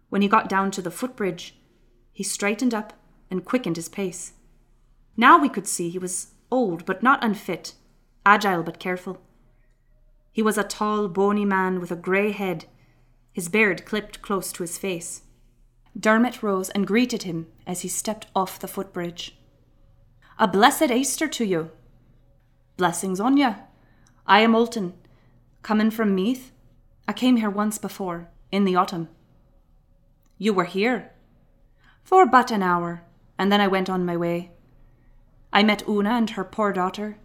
When 0.09 0.23
he 0.23 0.29
got 0.29 0.49
down 0.49 0.71
to 0.73 0.83
the 0.83 0.91
footbridge, 0.91 1.57
he 2.13 2.23
straightened 2.23 2.73
up 2.73 2.93
and 3.31 3.45
quickened 3.45 3.77
his 3.77 3.89
pace. 3.89 4.33
Now 5.17 5.39
we 5.39 5.49
could 5.49 5.67
see 5.67 5.91
he 5.91 5.99
was 5.99 6.29
old 6.51 6.87
but 6.87 7.03
not 7.03 7.23
unfit, 7.23 7.75
agile 8.25 8.63
but 8.63 8.79
careful. 8.79 9.21
He 10.33 10.43
was 10.43 10.59
a 10.59 10.65
tall, 10.65 11.09
bony 11.09 11.45
man 11.45 11.81
with 11.81 11.91
a 11.91 11.97
grey 11.97 12.33
head, 12.33 12.67
his 13.33 13.49
beard 13.49 13.85
clipped 13.85 14.23
close 14.23 14.53
to 14.53 14.63
his 14.63 14.79
face. 14.79 15.23
Dermot 15.99 16.43
rose 16.43 16.71
and 16.71 16.87
greeted 16.87 17.25
him 17.25 17.47
as 17.67 17.83
he 17.83 17.89
stepped 17.89 18.27
off 18.35 18.59
the 18.59 18.69
footbridge. 18.69 19.37
A 20.39 20.49
blessed 20.49 20.91
Easter 20.91 21.29
to 21.29 21.45
you. 21.45 21.71
Blessings 22.77 23.21
on 23.21 23.37
you. 23.37 23.55
I 24.27 24.41
am 24.41 24.55
Alton, 24.55 24.95
coming 25.63 25.93
from 25.93 26.15
Meath. 26.15 26.51
I 27.07 27.13
came 27.13 27.37
here 27.37 27.51
once 27.51 27.79
before, 27.79 28.29
in 28.51 28.65
the 28.65 28.75
autumn. 28.75 29.09
You 30.39 30.53
were 30.53 30.65
here? 30.65 31.13
For 32.03 32.27
but 32.27 32.51
an 32.51 32.65
hour, 32.65 33.05
and 33.39 33.53
then 33.53 33.61
I 33.61 33.69
went 33.69 33.89
on 33.89 34.05
my 34.05 34.17
way. 34.17 34.51
I 35.53 35.63
met 35.63 35.87
Una 35.89 36.11
and 36.11 36.31
her 36.31 36.43
poor 36.43 36.73
daughter, 36.73 37.17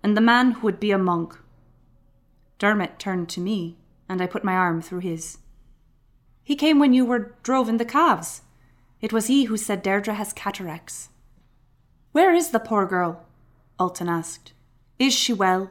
and 0.00 0.16
the 0.16 0.20
man 0.20 0.52
who 0.52 0.60
would 0.60 0.78
be 0.78 0.92
a 0.92 0.98
monk. 0.98 1.36
Dermot 2.60 3.00
turned 3.00 3.28
to 3.30 3.40
me, 3.40 3.76
and 4.08 4.22
I 4.22 4.28
put 4.28 4.44
my 4.44 4.54
arm 4.54 4.80
through 4.80 5.00
his. 5.00 5.38
He 6.44 6.54
came 6.54 6.78
when 6.78 6.92
you 6.92 7.04
were 7.04 7.34
droving 7.42 7.78
the 7.78 7.84
calves. 7.84 8.42
It 9.00 9.12
was 9.12 9.26
he 9.26 9.44
who 9.44 9.56
said 9.56 9.82
Deirdre 9.82 10.14
has 10.14 10.32
cataracts. 10.32 11.08
Where 12.12 12.32
is 12.32 12.50
the 12.50 12.60
poor 12.60 12.86
girl? 12.86 13.26
Alton 13.76 14.08
asked. 14.08 14.52
Is 14.98 15.12
she 15.12 15.32
well? 15.32 15.70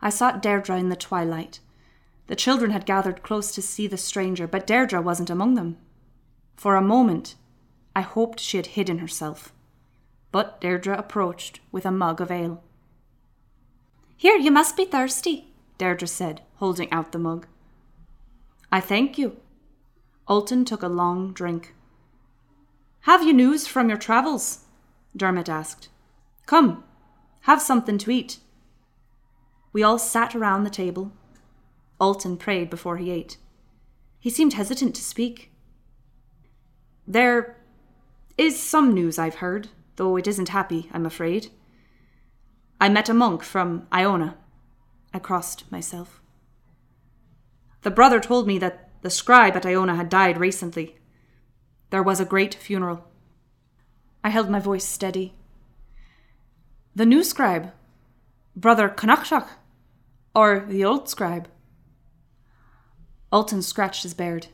I 0.00 0.10
sought 0.10 0.42
Deirdre 0.42 0.78
in 0.78 0.88
the 0.88 0.96
twilight. 0.96 1.60
The 2.28 2.36
children 2.36 2.70
had 2.70 2.86
gathered 2.86 3.22
close 3.22 3.52
to 3.52 3.62
see 3.62 3.86
the 3.86 3.96
stranger, 3.96 4.46
but 4.46 4.66
Deirdre 4.66 5.00
wasn't 5.00 5.30
among 5.30 5.54
them. 5.54 5.76
For 6.56 6.76
a 6.76 6.82
moment, 6.82 7.34
I 7.96 8.02
hoped 8.02 8.40
she 8.40 8.56
had 8.56 8.66
hidden 8.68 8.98
herself. 8.98 9.52
But 10.30 10.60
Deirdre 10.60 10.96
approached 10.96 11.60
with 11.72 11.86
a 11.86 11.90
mug 11.90 12.20
of 12.20 12.30
ale. 12.30 12.62
Here, 14.16 14.36
you 14.36 14.50
must 14.50 14.76
be 14.76 14.84
thirsty, 14.84 15.48
Deirdre 15.78 16.08
said, 16.08 16.42
holding 16.56 16.90
out 16.92 17.12
the 17.12 17.18
mug. 17.18 17.46
I 18.70 18.80
thank 18.80 19.16
you. 19.16 19.36
Alton 20.26 20.64
took 20.64 20.82
a 20.82 20.88
long 20.88 21.32
drink. 21.32 21.74
Have 23.02 23.22
you 23.22 23.32
news 23.32 23.66
from 23.66 23.88
your 23.88 23.96
travels? 23.96 24.64
Dermot 25.16 25.48
asked. 25.48 25.88
Come, 26.46 26.84
have 27.48 27.62
something 27.62 27.96
to 27.96 28.10
eat. 28.10 28.40
We 29.72 29.82
all 29.82 29.98
sat 29.98 30.34
around 30.34 30.64
the 30.64 30.78
table. 30.84 31.12
Alton 31.98 32.36
prayed 32.36 32.68
before 32.68 32.98
he 32.98 33.10
ate. 33.10 33.38
He 34.20 34.28
seemed 34.28 34.52
hesitant 34.52 34.94
to 34.96 35.02
speak. 35.02 35.50
There 37.06 37.56
is 38.36 38.60
some 38.60 38.92
news 38.92 39.18
I've 39.18 39.36
heard, 39.36 39.68
though 39.96 40.18
it 40.18 40.26
isn't 40.26 40.50
happy, 40.50 40.90
I'm 40.92 41.06
afraid. 41.06 41.48
I 42.78 42.90
met 42.90 43.08
a 43.08 43.14
monk 43.14 43.42
from 43.42 43.86
Iona. 43.94 44.36
I 45.14 45.18
crossed 45.18 45.72
myself. 45.72 46.20
The 47.80 47.90
brother 47.90 48.20
told 48.20 48.46
me 48.46 48.58
that 48.58 48.90
the 49.00 49.08
scribe 49.08 49.56
at 49.56 49.64
Iona 49.64 49.96
had 49.96 50.10
died 50.10 50.36
recently. 50.36 50.98
There 51.88 52.02
was 52.02 52.20
a 52.20 52.26
great 52.26 52.54
funeral. 52.54 53.08
I 54.22 54.28
held 54.28 54.50
my 54.50 54.60
voice 54.60 54.84
steady. 54.84 55.37
The 56.98 57.06
new 57.06 57.22
scribe, 57.22 57.70
Brother 58.56 58.88
Connachtach, 58.88 59.46
or 60.34 60.66
the 60.66 60.84
old 60.84 61.08
scribe? 61.08 61.48
Alton 63.30 63.62
scratched 63.62 64.02
his 64.02 64.14
beard. 64.14 64.48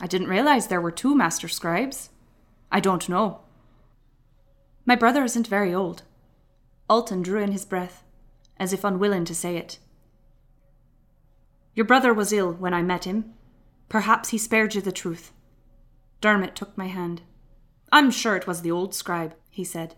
I 0.00 0.06
didn't 0.06 0.28
realize 0.28 0.68
there 0.68 0.80
were 0.80 0.90
two 0.90 1.14
master 1.14 1.48
scribes. 1.48 2.08
I 2.72 2.80
don't 2.80 3.06
know. 3.10 3.40
My 4.86 4.96
brother 4.96 5.22
isn't 5.22 5.48
very 5.48 5.74
old. 5.74 6.04
Alton 6.88 7.20
drew 7.20 7.42
in 7.42 7.52
his 7.52 7.66
breath, 7.66 8.04
as 8.56 8.72
if 8.72 8.82
unwilling 8.82 9.26
to 9.26 9.34
say 9.34 9.58
it. 9.58 9.78
Your 11.74 11.84
brother 11.84 12.14
was 12.14 12.32
ill 12.32 12.54
when 12.54 12.72
I 12.72 12.80
met 12.80 13.04
him. 13.04 13.34
Perhaps 13.90 14.30
he 14.30 14.38
spared 14.38 14.74
you 14.74 14.80
the 14.80 14.92
truth. 14.92 15.30
Dermot 16.22 16.56
took 16.56 16.78
my 16.78 16.86
hand. 16.86 17.20
I'm 17.92 18.10
sure 18.10 18.34
it 18.34 18.46
was 18.46 18.62
the 18.62 18.70
old 18.70 18.94
scribe, 18.94 19.34
he 19.50 19.62
said. 19.62 19.94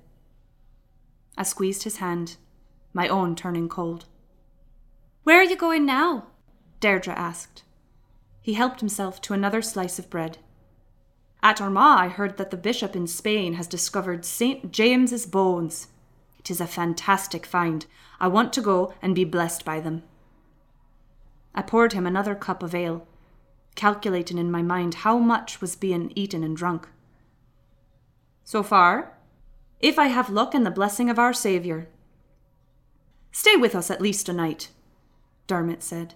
I 1.39 1.45
squeezed 1.45 1.85
his 1.85 1.99
hand, 1.99 2.37
my 2.93 3.07
own 3.07 3.37
turning 3.37 3.69
cold. 3.69 4.07
Where 5.23 5.39
are 5.39 5.45
you 5.45 5.57
going 5.57 5.87
now? 5.87 6.27
Deirdre 6.81 7.15
asked. 7.15 7.63
He 8.43 8.55
helped 8.55 8.81
himself 8.81 9.21
to 9.23 9.35
another 9.35 9.63
slice 9.63 10.01
of 10.01 10.11
bread. 10.11 10.39
At 11.41 11.61
Armagh, 11.61 12.01
I 12.01 12.09
heard 12.09 12.39
that 12.39 12.51
the 12.51 12.57
bishop 12.57 12.97
in 12.97 13.07
Spain 13.07 13.55
has 13.55 13.69
discovered 13.69 14.25
St. 14.25 14.73
James's 14.73 15.27
bones. 15.27 15.87
It 16.41 16.51
is 16.51 16.61
a 16.61 16.67
fantastic 16.67 17.47
find. 17.47 17.87
I 18.19 18.27
want 18.27 18.53
to 18.55 18.61
go 18.61 18.95
and 19.01 19.15
be 19.15 19.25
blessed 19.25 19.65
by 19.65 19.79
them. 19.79 20.03
I 21.55 21.63
poured 21.63 21.93
him 21.93 22.05
another 22.05 22.35
cup 22.35 22.65
of 22.65 22.75
ale, 22.75 23.07
calculating 23.77 24.39
in 24.39 24.51
my 24.51 24.63
mind 24.63 24.95
how 25.07 25.19
much 25.19 25.61
was 25.61 25.77
being 25.77 26.13
eaten 26.17 26.43
and 26.43 26.57
drunk. 26.57 26.89
So 28.43 28.65
far, 28.65 29.18
if 29.81 29.99
I 29.99 30.09
have 30.09 30.31
luck 30.31 30.55
and 30.55 30.67
the 30.67 30.71
blessing 30.71 31.09
of 31.09 31.19
our 31.19 31.33
Saviour. 31.33 31.89
Stay 33.31 33.57
with 33.57 33.75
us 33.75 33.91
at 33.91 34.01
least 34.01 34.29
a 34.29 34.33
night, 34.33 34.71
Dermot 35.47 35.83
said. 35.83 36.15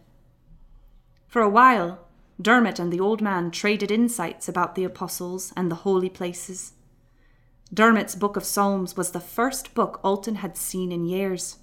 For 1.29 1.41
a 1.43 1.49
while, 1.49 2.07
Dermot 2.41 2.79
and 2.79 2.93
the 2.93 3.01
old 3.01 3.23
man 3.23 3.51
traded 3.51 3.91
insights 3.91 4.49
about 4.49 4.75
the 4.75 4.85
apostles 4.85 5.53
and 5.57 5.71
the 5.71 5.77
holy 5.77 6.09
places. 6.09 6.73
Dermot's 7.73 8.15
Book 8.15 8.37
of 8.37 8.45
Psalms 8.45 8.97
was 8.97 9.13
the 9.13 9.21
first 9.21 9.75
book 9.75 10.01
Alton 10.03 10.37
had 10.37 10.57
seen 10.57 10.91
in 10.91 11.07
years, 11.07 11.59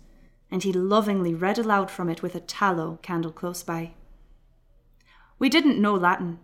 and 0.50 0.64
he 0.64 0.72
lovingly 0.72 1.36
read 1.36 1.60
aloud 1.60 1.92
from 1.92 2.10
it 2.10 2.24
with 2.24 2.34
a 2.34 2.40
tallow 2.40 2.98
candle 3.02 3.32
close 3.32 3.62
by. 3.62 3.92
We 5.38 5.50
didn't 5.50 5.82
know 5.82 5.94
Latin, 5.94 6.40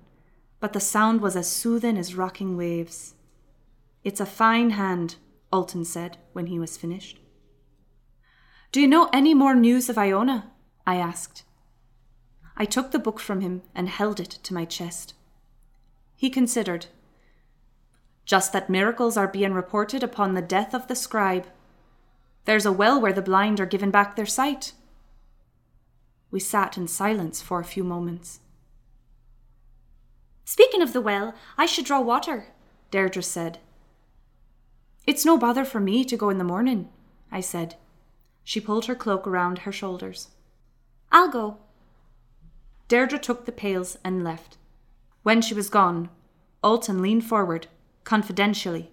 but 0.59 0.73
the 0.73 0.79
sound 0.79 1.21
was 1.21 1.35
as 1.35 1.49
soothing 1.49 1.97
as 1.97 2.15
rocking 2.15 2.57
waves. 2.57 3.15
It's 4.03 4.19
a 4.19 4.25
fine 4.25 4.71
hand, 4.71 5.15
Alton 5.51 5.85
said 5.85 6.17
when 6.33 6.47
he 6.47 6.59
was 6.59 6.77
finished. 6.77 7.19
Do 8.71 8.81
you 8.81 8.87
know 8.87 9.09
any 9.13 9.33
more 9.33 9.55
news 9.55 9.89
of 9.89 9.97
Iona? 9.97 10.51
I 10.85 10.97
asked. 10.97 11.43
I 12.57 12.65
took 12.65 12.91
the 12.91 12.99
book 12.99 13.19
from 13.19 13.41
him 13.41 13.61
and 13.73 13.89
held 13.89 14.19
it 14.19 14.29
to 14.43 14.53
my 14.53 14.65
chest. 14.65 15.13
He 16.15 16.29
considered. 16.29 16.87
Just 18.25 18.53
that 18.53 18.69
miracles 18.69 19.17
are 19.17 19.27
being 19.27 19.53
reported 19.53 20.03
upon 20.03 20.33
the 20.33 20.41
death 20.41 20.73
of 20.73 20.87
the 20.87 20.95
scribe. 20.95 21.47
There's 22.45 22.65
a 22.65 22.71
well 22.71 22.99
where 22.99 23.13
the 23.13 23.21
blind 23.21 23.59
are 23.59 23.65
given 23.65 23.91
back 23.91 24.15
their 24.15 24.25
sight. 24.25 24.73
We 26.31 26.39
sat 26.39 26.77
in 26.77 26.87
silence 26.87 27.41
for 27.41 27.59
a 27.59 27.65
few 27.65 27.83
moments. 27.83 28.39
Speaking 30.43 30.81
of 30.81 30.93
the 30.93 31.01
well, 31.01 31.33
I 31.57 31.65
should 31.65 31.85
draw 31.85 32.01
water, 32.01 32.47
Deirdre 32.91 33.23
said, 33.23 33.59
it's 35.07 35.25
no 35.25 35.37
bother 35.37 35.65
for 35.65 35.79
me 35.79 36.03
to 36.05 36.17
go 36.17 36.29
in 36.29 36.37
the 36.37 36.43
morning, 36.43 36.89
I 37.31 37.41
said. 37.41 37.75
She 38.43 38.59
pulled 38.59 38.85
her 38.85 38.95
cloak 38.95 39.27
around 39.27 39.59
her 39.59 39.71
shoulders. 39.71 40.29
I'll 41.11 41.29
go. 41.29 41.57
Deirdre 42.87 43.19
took 43.19 43.45
the 43.45 43.51
pails 43.51 43.97
and 44.03 44.23
left. 44.23 44.57
When 45.23 45.41
she 45.41 45.53
was 45.53 45.69
gone, 45.69 46.09
Alton 46.63 47.01
leaned 47.01 47.25
forward, 47.25 47.67
confidentially. 48.03 48.91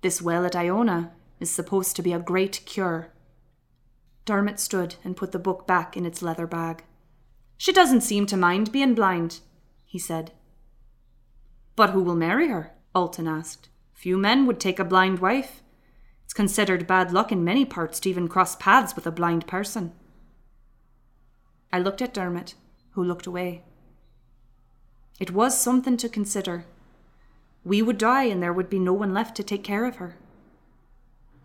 This 0.00 0.20
well 0.20 0.44
at 0.44 0.56
Iona 0.56 1.12
is 1.40 1.50
supposed 1.50 1.96
to 1.96 2.02
be 2.02 2.12
a 2.12 2.18
great 2.18 2.60
cure. 2.66 3.12
Dermot 4.24 4.58
stood 4.58 4.96
and 5.04 5.16
put 5.16 5.32
the 5.32 5.38
book 5.38 5.66
back 5.66 5.96
in 5.96 6.06
its 6.06 6.22
leather 6.22 6.46
bag. 6.46 6.84
She 7.56 7.72
doesn't 7.72 8.00
seem 8.00 8.26
to 8.26 8.36
mind 8.36 8.72
being 8.72 8.94
blind, 8.94 9.40
he 9.84 9.98
said. 9.98 10.32
But 11.76 11.90
who 11.90 12.02
will 12.02 12.16
marry 12.16 12.48
her? 12.48 12.72
Alton 12.94 13.28
asked. 13.28 13.68
Few 14.04 14.18
men 14.18 14.44
would 14.44 14.60
take 14.60 14.78
a 14.78 14.84
blind 14.84 15.20
wife. 15.20 15.62
It's 16.24 16.34
considered 16.34 16.86
bad 16.86 17.10
luck 17.10 17.32
in 17.32 17.42
many 17.42 17.64
parts 17.64 17.98
to 18.00 18.10
even 18.10 18.28
cross 18.28 18.54
paths 18.54 18.94
with 18.94 19.06
a 19.06 19.10
blind 19.10 19.46
person. 19.46 19.94
I 21.72 21.78
looked 21.78 22.02
at 22.02 22.12
Dermot, 22.12 22.54
who 22.90 23.02
looked 23.02 23.26
away. 23.26 23.62
It 25.18 25.30
was 25.30 25.58
something 25.58 25.96
to 25.96 26.10
consider. 26.10 26.66
We 27.64 27.80
would 27.80 27.96
die, 27.96 28.24
and 28.24 28.42
there 28.42 28.52
would 28.52 28.68
be 28.68 28.78
no 28.78 28.92
one 28.92 29.14
left 29.14 29.34
to 29.36 29.42
take 29.42 29.64
care 29.64 29.86
of 29.86 29.96
her. 29.96 30.18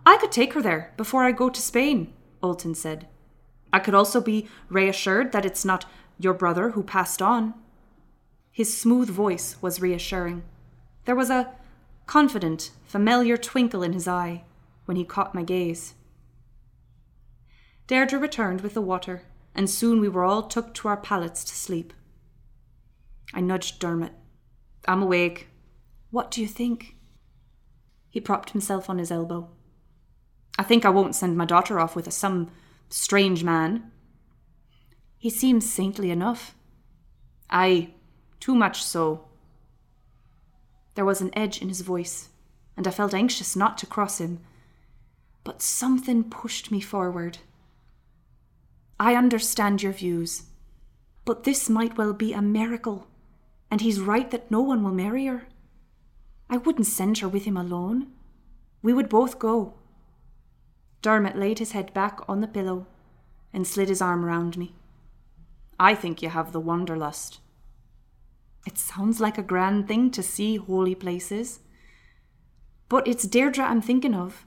I 0.05 0.17
could 0.17 0.33
take 0.33 0.51
her 0.51 0.61
there 0.61 0.93
before 0.97 1.23
I 1.23 1.31
go 1.31 1.49
to 1.49 1.61
Spain, 1.61 2.11
Alton 2.43 2.75
said. 2.75 3.07
I 3.71 3.79
could 3.79 3.95
also 3.95 4.19
be 4.19 4.49
reassured 4.67 5.31
that 5.31 5.45
it's 5.45 5.63
not 5.63 5.85
your 6.19 6.33
brother 6.33 6.71
who 6.71 6.83
passed 6.83 7.21
on. 7.21 7.53
His 8.51 8.77
smooth 8.77 9.09
voice 9.09 9.55
was 9.61 9.79
reassuring. 9.79 10.43
There 11.05 11.15
was 11.15 11.29
a 11.29 11.55
confident, 12.09 12.71
familiar 12.85 13.37
twinkle 13.37 13.83
in 13.83 13.93
his 13.93 14.07
eye 14.07 14.41
when 14.85 14.97
he 14.97 15.05
caught 15.05 15.35
my 15.35 15.43
gaze. 15.43 15.93
Deirdre 17.85 18.17
returned 18.17 18.61
with 18.61 18.73
the 18.73 18.81
water, 18.81 19.21
and 19.53 19.69
soon 19.69 20.01
we 20.01 20.09
were 20.09 20.23
all 20.23 20.41
took 20.41 20.73
to 20.73 20.87
our 20.87 20.97
pallets 20.97 21.43
to 21.43 21.53
sleep. 21.53 21.93
I 23.31 23.41
nudged 23.41 23.77
Dermot. 23.77 24.13
I'm 24.87 25.03
awake. 25.03 25.49
What 26.09 26.31
do 26.31 26.41
you 26.41 26.47
think? 26.47 26.95
He 28.09 28.19
propped 28.19 28.49
himself 28.49 28.89
on 28.89 28.97
his 28.97 29.11
elbow. 29.11 29.47
I 30.57 30.63
think 30.63 30.85
I 30.85 30.89
won't 30.89 31.13
send 31.13 31.37
my 31.37 31.45
daughter 31.45 31.79
off 31.79 31.95
with 31.95 32.11
some 32.11 32.49
strange 32.89 33.43
man. 33.43 33.91
He 35.19 35.29
seems 35.29 35.71
saintly 35.71 36.09
enough. 36.09 36.55
Aye, 37.51 37.91
too 38.39 38.55
much 38.55 38.81
so. 38.81 39.28
There 40.95 41.05
was 41.05 41.21
an 41.21 41.31
edge 41.37 41.61
in 41.61 41.69
his 41.69 41.81
voice, 41.81 42.29
and 42.75 42.87
I 42.87 42.91
felt 42.91 43.13
anxious 43.13 43.55
not 43.55 43.77
to 43.79 43.85
cross 43.85 44.19
him. 44.19 44.39
But 45.43 45.61
something 45.61 46.23
pushed 46.23 46.71
me 46.71 46.81
forward. 46.81 47.39
I 48.99 49.15
understand 49.15 49.81
your 49.81 49.93
views, 49.93 50.43
but 51.23 51.43
this 51.43 51.69
might 51.69 51.97
well 51.97 52.13
be 52.13 52.33
a 52.33 52.41
miracle, 52.41 53.07
and 53.71 53.81
he's 53.81 53.99
right 53.99 54.29
that 54.31 54.51
no 54.51 54.61
one 54.61 54.83
will 54.83 54.91
marry 54.91 55.25
her. 55.27 55.47
I 56.49 56.57
wouldn't 56.57 56.87
send 56.87 57.19
her 57.19 57.29
with 57.29 57.45
him 57.45 57.55
alone. 57.55 58.07
We 58.81 58.93
would 58.93 59.07
both 59.07 59.39
go. 59.39 59.75
Dermot 61.01 61.37
laid 61.37 61.59
his 61.59 61.71
head 61.71 61.93
back 61.93 62.19
on 62.27 62.41
the 62.41 62.47
pillow 62.47 62.87
and 63.53 63.65
slid 63.65 63.89
his 63.89 64.01
arm 64.01 64.25
round 64.25 64.57
me. 64.57 64.73
I 65.79 65.95
think 65.95 66.21
you 66.21 66.29
have 66.29 66.51
the 66.51 66.59
wanderlust. 66.59 67.39
It 68.69 68.77
sounds 68.77 69.19
like 69.19 69.39
a 69.39 69.41
grand 69.41 69.87
thing 69.87 70.11
to 70.11 70.21
see 70.21 70.57
holy 70.57 70.93
places. 70.93 71.61
But 72.87 73.07
it's 73.07 73.25
Deirdre 73.25 73.65
I'm 73.65 73.81
thinking 73.81 74.13
of. 74.13 74.45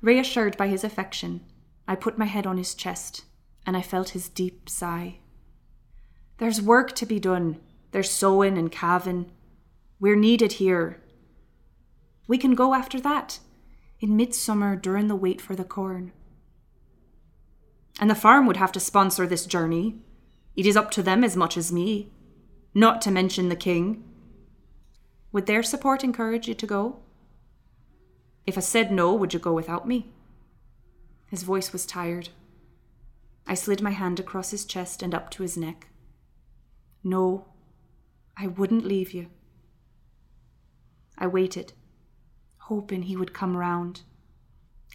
Reassured 0.00 0.56
by 0.56 0.68
his 0.68 0.82
affection, 0.82 1.42
I 1.86 1.94
put 1.94 2.16
my 2.16 2.24
head 2.24 2.46
on 2.46 2.56
his 2.56 2.74
chest 2.74 3.26
and 3.66 3.76
I 3.76 3.82
felt 3.82 4.16
his 4.16 4.30
deep 4.30 4.70
sigh. 4.70 5.18
There's 6.38 6.62
work 6.62 6.94
to 6.94 7.04
be 7.04 7.20
done. 7.20 7.60
There's 7.90 8.08
sewing 8.08 8.56
and 8.56 8.72
calving. 8.72 9.30
We're 10.00 10.16
needed 10.16 10.52
here. 10.52 11.02
We 12.26 12.38
can 12.38 12.54
go 12.54 12.72
after 12.72 12.98
that 13.00 13.40
in 14.00 14.16
midsummer 14.16 14.74
during 14.74 15.08
the 15.08 15.16
wait 15.16 15.42
for 15.42 15.54
the 15.54 15.64
corn. 15.64 16.12
And 18.00 18.08
the 18.08 18.14
farm 18.14 18.46
would 18.46 18.56
have 18.56 18.72
to 18.72 18.80
sponsor 18.80 19.26
this 19.26 19.44
journey. 19.44 19.98
It 20.54 20.64
is 20.64 20.78
up 20.78 20.90
to 20.92 21.02
them 21.02 21.22
as 21.22 21.36
much 21.36 21.58
as 21.58 21.70
me, 21.70 22.10
not 22.76 23.00
to 23.00 23.10
mention 23.10 23.48
the 23.48 23.56
king. 23.56 24.04
Would 25.32 25.46
their 25.46 25.62
support 25.62 26.04
encourage 26.04 26.46
you 26.46 26.52
to 26.54 26.66
go? 26.66 26.98
If 28.46 28.58
I 28.58 28.60
said 28.60 28.92
no, 28.92 29.14
would 29.14 29.32
you 29.32 29.40
go 29.40 29.54
without 29.54 29.88
me? 29.88 30.12
His 31.30 31.42
voice 31.42 31.72
was 31.72 31.86
tired. 31.86 32.28
I 33.46 33.54
slid 33.54 33.80
my 33.80 33.92
hand 33.92 34.20
across 34.20 34.50
his 34.50 34.66
chest 34.66 35.02
and 35.02 35.14
up 35.14 35.30
to 35.30 35.42
his 35.42 35.56
neck. 35.56 35.88
No, 37.02 37.46
I 38.36 38.46
wouldn't 38.46 38.84
leave 38.84 39.12
you. 39.12 39.28
I 41.16 41.26
waited 41.26 41.72
hoping 42.66 43.02
he 43.02 43.16
would 43.16 43.32
come 43.32 43.56
round. 43.56 44.02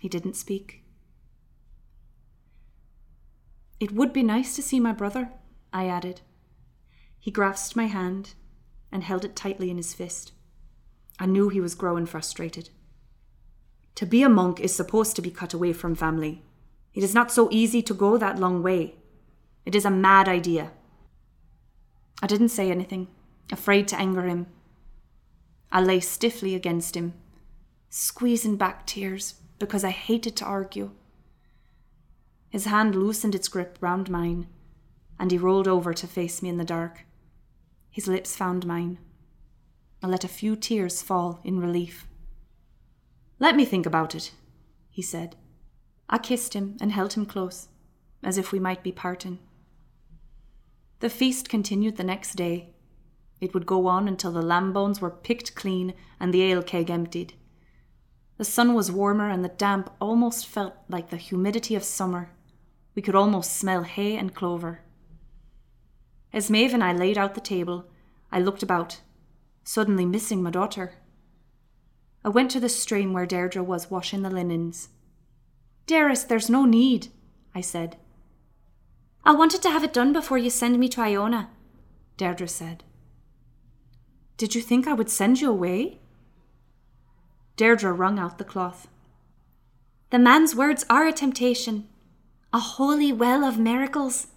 He 0.02 0.10
didn't 0.10 0.36
speak. 0.36 0.84
It 3.80 3.94
would 3.94 4.12
be 4.12 4.24
nice 4.24 4.56
to 4.58 4.62
see 4.62 4.80
my 4.80 4.92
brother, 4.92 5.32
I 5.72 5.88
added. 5.88 6.20
He 7.22 7.32
grasped 7.32 7.78
my 7.78 7.86
hand 7.86 8.34
and 8.92 9.04
held 9.04 9.24
it 9.24 9.38
tightly 9.38 9.70
in 9.70 9.78
his 9.78 9.94
fist. 9.94 10.34
I 11.20 11.26
knew 11.26 11.48
he 11.48 11.62
was 11.62 11.76
growing 11.76 12.06
frustrated. 12.06 12.70
To 13.96 14.06
be 14.06 14.24
a 14.24 14.28
monk 14.28 14.60
is 14.60 14.76
supposed 14.76 15.16
to 15.16 15.22
be 15.22 15.32
cut 15.32 15.54
away 15.54 15.72
from 15.72 15.96
family. 15.96 16.44
It 16.94 17.02
is 17.02 17.16
not 17.16 17.32
so 17.32 17.48
easy 17.50 17.82
to 17.84 17.94
go 17.94 18.18
that 18.18 18.40
long 18.40 18.62
way. 18.62 18.96
It 19.66 19.76
is 19.76 19.86
a 19.86 19.90
mad 19.90 20.28
idea. 20.28 20.72
I 22.22 22.28
didn't 22.28 22.50
say 22.50 22.70
anything, 22.70 23.08
afraid 23.50 23.88
to 23.88 23.98
anger 23.98 24.24
him. 24.24 24.48
I 25.72 25.82
lay 25.82 26.02
stiffly 26.02 26.56
against 26.56 26.98
him 26.98 27.14
squeezing 27.94 28.56
back 28.56 28.88
tears 28.88 29.36
because 29.60 29.84
I 29.84 29.90
hated 29.90 30.38
to 30.38 30.46
argue. 30.46 30.92
His 32.50 32.66
hand 32.66 32.96
loosened 32.96 33.36
its 33.36 33.50
grip 33.50 33.78
round 33.82 34.10
mine, 34.10 34.48
and 35.20 35.30
he 35.30 35.38
rolled 35.38 35.68
over 35.68 35.94
to 35.94 36.08
face 36.08 36.42
me 36.42 36.50
in 36.50 36.58
the 36.58 36.64
dark. 36.64 37.06
His 37.92 38.08
lips 38.08 38.36
found 38.36 38.66
mine. 38.66 38.98
I 40.02 40.08
let 40.08 40.24
a 40.24 40.30
few 40.30 40.56
tears 40.56 41.02
fall 41.02 41.42
in 41.44 41.60
relief. 41.60 42.08
Let 43.38 43.56
me 43.56 43.66
think 43.66 43.86
about 43.86 44.16
it, 44.16 44.32
he 44.90 45.02
said. 45.02 45.36
I 46.10 46.18
kissed 46.18 46.54
him 46.54 46.78
and 46.82 46.92
held 46.92 47.14
him 47.14 47.26
close, 47.26 47.68
as 48.24 48.38
if 48.38 48.52
we 48.52 48.60
might 48.60 48.82
be 48.82 48.92
parting. 48.92 49.40
The 51.02 51.10
feast 51.10 51.50
continued 51.50 51.98
the 51.98 52.04
next 52.04 52.36
day. 52.36 52.74
It 53.40 53.54
would 53.54 53.66
go 53.66 53.88
on 53.88 54.08
until 54.08 54.32
the 54.32 54.42
lamb 54.42 54.72
bones 54.72 55.02
were 55.02 55.10
picked 55.10 55.56
clean 55.56 55.94
and 56.20 56.34
the 56.34 56.44
ale 56.44 56.64
keg 56.64 56.90
emptied. 56.90 57.34
The 58.38 58.46
sun 58.46 58.74
was 58.74 58.92
warmer 58.92 59.30
and 59.30 59.44
the 59.44 59.50
damp 59.50 59.92
almost 60.00 60.48
felt 60.48 60.76
like 60.88 61.10
the 61.10 61.18
humidity 61.18 61.76
of 61.76 61.84
summer. 61.84 62.32
We 62.96 63.02
could 63.02 63.16
almost 63.16 63.56
smell 63.56 63.84
hay 63.84 64.16
and 64.16 64.34
clover. 64.34 64.82
As 66.34 66.50
Maeve 66.50 66.74
and 66.74 66.84
I 66.84 66.94
laid 66.94 67.18
out 67.18 67.36
the 67.36 67.42
table, 67.42 67.86
I 68.32 68.40
looked 68.40 68.64
about, 68.64 69.02
suddenly 69.64 70.06
missing 70.06 70.42
my 70.42 70.50
daughter. 70.50 70.94
I 72.24 72.30
went 72.30 72.52
to 72.52 72.60
the 72.60 72.70
stream 72.70 73.14
where 73.14 73.26
Deirdre 73.26 73.64
was 73.64 73.92
washing 73.92 74.22
the 74.22 74.30
linens. 74.30 74.90
Dearest, 75.88 76.30
there's 76.30 76.50
no 76.50 76.66
need, 76.66 77.08
I 77.54 77.62
said. 77.62 77.98
I 79.26 79.34
wanted 79.34 79.62
to 79.64 79.70
have 79.70 79.84
it 79.84 79.94
done 79.94 80.14
before 80.14 80.38
you 80.38 80.50
send 80.50 80.80
me 80.80 80.88
to 80.90 81.02
Iona, 81.02 81.50
Deirdre 82.18 82.48
said. 82.48 82.84
Did 84.38 84.56
you 84.56 84.62
think 84.62 84.88
I 84.88 84.94
would 84.94 85.10
send 85.10 85.42
you 85.42 85.50
away? 85.50 86.00
Deirdre 87.58 87.92
wrung 87.92 88.18
out 88.18 88.38
the 88.38 88.44
cloth. 88.44 88.88
The 90.10 90.20
man's 90.20 90.56
words 90.56 90.86
are 90.90 91.06
a 91.06 91.14
temptation, 91.14 91.88
a 92.52 92.60
holy 92.60 93.14
well 93.14 93.44
of 93.44 93.60
miracles. 93.60 94.28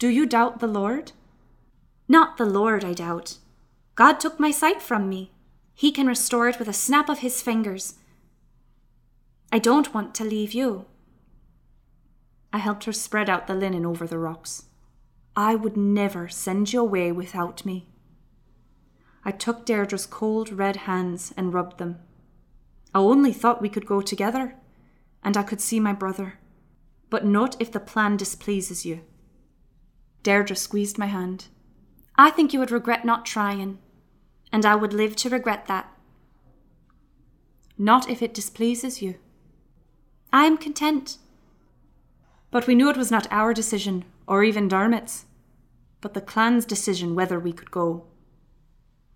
Do 0.00 0.08
you 0.08 0.24
doubt 0.24 0.60
the 0.60 0.66
Lord? 0.66 1.12
Not 2.08 2.38
the 2.38 2.46
Lord, 2.46 2.86
I 2.86 2.94
doubt. 2.94 3.36
God 3.96 4.18
took 4.18 4.40
my 4.40 4.50
sight 4.50 4.80
from 4.80 5.10
me. 5.10 5.30
He 5.74 5.92
can 5.92 6.06
restore 6.06 6.48
it 6.48 6.58
with 6.58 6.68
a 6.68 6.72
snap 6.72 7.10
of 7.10 7.18
his 7.18 7.42
fingers. 7.42 7.96
I 9.52 9.58
don't 9.58 9.92
want 9.92 10.14
to 10.14 10.24
leave 10.24 10.54
you. 10.54 10.86
I 12.50 12.58
helped 12.58 12.84
her 12.84 12.94
spread 12.94 13.28
out 13.28 13.46
the 13.46 13.54
linen 13.54 13.84
over 13.84 14.06
the 14.06 14.16
rocks. 14.16 14.64
I 15.36 15.54
would 15.54 15.76
never 15.76 16.30
send 16.30 16.72
you 16.72 16.80
away 16.80 17.12
without 17.12 17.66
me. 17.66 17.86
I 19.22 19.32
took 19.32 19.66
Deirdre's 19.66 20.06
cold 20.06 20.50
red 20.50 20.76
hands 20.88 21.34
and 21.36 21.52
rubbed 21.52 21.76
them. 21.76 21.98
I 22.94 23.00
only 23.00 23.34
thought 23.34 23.60
we 23.60 23.68
could 23.68 23.84
go 23.84 24.00
together, 24.00 24.56
and 25.22 25.36
I 25.36 25.42
could 25.42 25.60
see 25.60 25.78
my 25.78 25.92
brother. 25.92 26.38
But 27.10 27.26
not 27.26 27.54
if 27.60 27.70
the 27.70 27.80
plan 27.80 28.16
displeases 28.16 28.86
you. 28.86 29.02
Deirdre 30.22 30.56
squeezed 30.56 30.98
my 30.98 31.06
hand. 31.06 31.46
I 32.16 32.30
think 32.30 32.52
you 32.52 32.58
would 32.58 32.70
regret 32.70 33.04
not 33.04 33.24
trying, 33.24 33.78
and 34.52 34.66
I 34.66 34.74
would 34.74 34.92
live 34.92 35.16
to 35.16 35.30
regret 35.30 35.66
that. 35.66 35.90
Not 37.78 38.10
if 38.10 38.20
it 38.20 38.34
displeases 38.34 39.00
you. 39.00 39.14
I 40.32 40.44
am 40.44 40.58
content. 40.58 41.16
But 42.50 42.66
we 42.66 42.74
knew 42.74 42.90
it 42.90 42.96
was 42.96 43.10
not 43.10 43.26
our 43.30 43.54
decision, 43.54 44.04
or 44.26 44.44
even 44.44 44.68
Dermot's, 44.68 45.24
but 46.00 46.14
the 46.14 46.20
clan's 46.20 46.66
decision 46.66 47.14
whether 47.14 47.40
we 47.40 47.52
could 47.52 47.70
go. 47.70 48.06